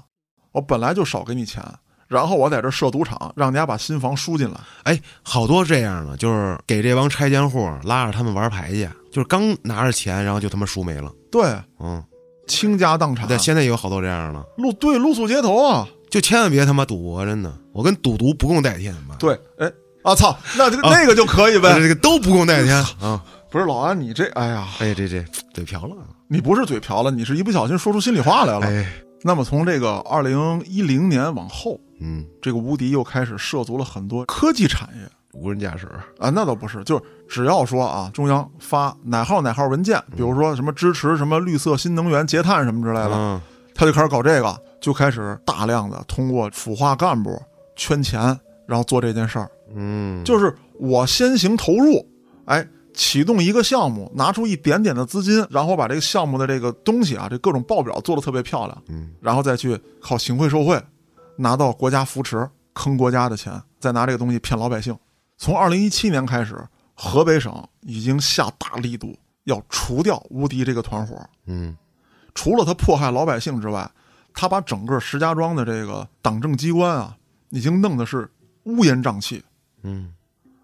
[0.52, 1.60] 我本来就少给你钱，
[2.06, 4.60] 然后我在这设赌场，让你家把新房输进来。
[4.84, 11.12] 哎，好多这样的，就是给这帮拆迁户拉着他们玩牌去，就是刚拿着钱，然后就他妈输没了。
[11.32, 11.42] 对，
[11.80, 12.02] 嗯，
[12.46, 13.26] 倾家荡产。
[13.26, 15.88] 对，现在有好多这样的，露对露宿街头啊！
[16.16, 19.16] 就千万别他妈赌博，真的，我跟赌毒不共戴天吧？
[19.18, 19.70] 对，哎。
[20.02, 20.94] 啊操，那这个、啊。
[20.94, 21.78] 那个就可以呗。
[21.78, 23.22] 这个都不共戴天 啊！
[23.50, 25.94] 不是老安，你这哎呀，哎，这这嘴瓢了，
[26.26, 28.66] 你不是嘴瓢了，你是一不小心说出心里话来了。
[28.66, 28.90] 哎，
[29.22, 35.06] 那么从这个二零一零年往后，嗯，这个无敌又开始涉足了很多科技产业。
[35.34, 35.86] 无人驾驶，
[36.18, 43.38] 啊，那倒不是，就是只要说啊，中央发哪号哪号文件，比如说什么支持什么绿色新能源、节碳什么之类的，嗯，
[43.74, 47.42] 他就开始搞这个，就开始大量的通过腐化干部
[47.74, 48.20] 圈钱，
[48.66, 49.50] 然后做这件事儿。
[49.74, 52.08] 嗯，就是我先行投入，
[52.44, 52.64] 哎，
[52.94, 60.80] 启动一个项目，拿出一点点的资金，然后把这个项目的这个东西啊，这各种报表做的特别漂亮，嗯，然后再去靠行贿受贿，
[61.36, 64.96] 拿到国家扶持，坑国家的钱，再拿这个东西骗老百姓。
[65.36, 66.56] 从二零一七年开始，
[66.94, 71.76] 河北省已经下大力度要除掉无敌这个团伙，嗯，
[72.36, 73.90] 除了他迫害老百姓之外，
[74.36, 77.16] 他把整个石家庄的这个党政机关啊，
[77.48, 78.30] 已经弄得是
[78.64, 79.42] 乌烟瘴气。
[79.82, 80.12] 嗯，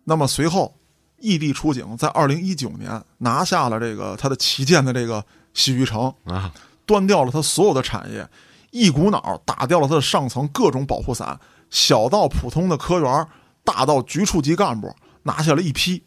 [0.05, 0.77] 那么随后，
[1.19, 6.53] 异地出警，在二零一九年拿下了这个他的旗舰的这个洗浴城，啊，
[6.85, 8.29] 端掉了他所有的产业，
[8.73, 13.29] 一股脑打掉了他的上层各种保护伞，小到普通的科员，
[13.65, 16.05] 大到局处级干部，拿下了一批。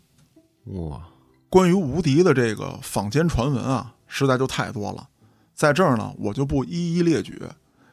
[0.65, 1.01] 哇，
[1.49, 5.07] 关于无敌的这个坊间传闻啊，实在就太多了，
[5.55, 7.41] 在这儿呢，我就不一一列举。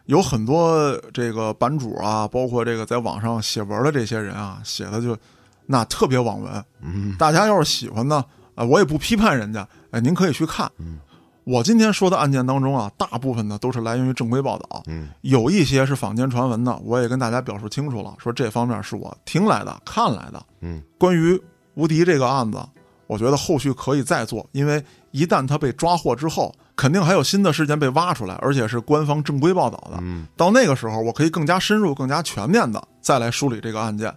[0.06, 5.16] 有很多这个版主啊，包括这个在网上写文的这些人啊，写的就
[5.64, 6.64] 那特别网文。
[6.80, 8.24] 嗯，大家要是喜欢呢，
[8.56, 10.70] 啊，我也不批判人家，哎，您可以去看。
[10.78, 10.98] 嗯，
[11.44, 20.44] 我今天说的案件当中啊，大部分呢都是来源于正规报道，嗯，有一些是坊间传闻的，我也跟大家表述清楚了，说这方面是我听来的、看来的。
[20.62, 21.40] 嗯，关于
[21.74, 22.58] 无敌这个案子，
[23.06, 29.98] 我觉得后续可以再做，因为一旦他被抓获之后，肯定还有新的事件被挖出来，而且是官方正规报道的。
[30.00, 34.12] 嗯，到那个时候，我可以更加深入、更加全面的再来梳理这个案件。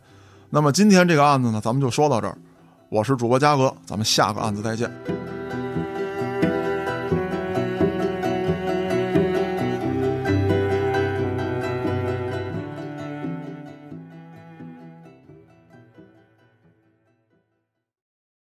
[0.49, 2.38] 那么今天这个案子呢，咱们就说到这儿。
[2.89, 4.89] 我是主播嘉哥，咱们下个案子再见。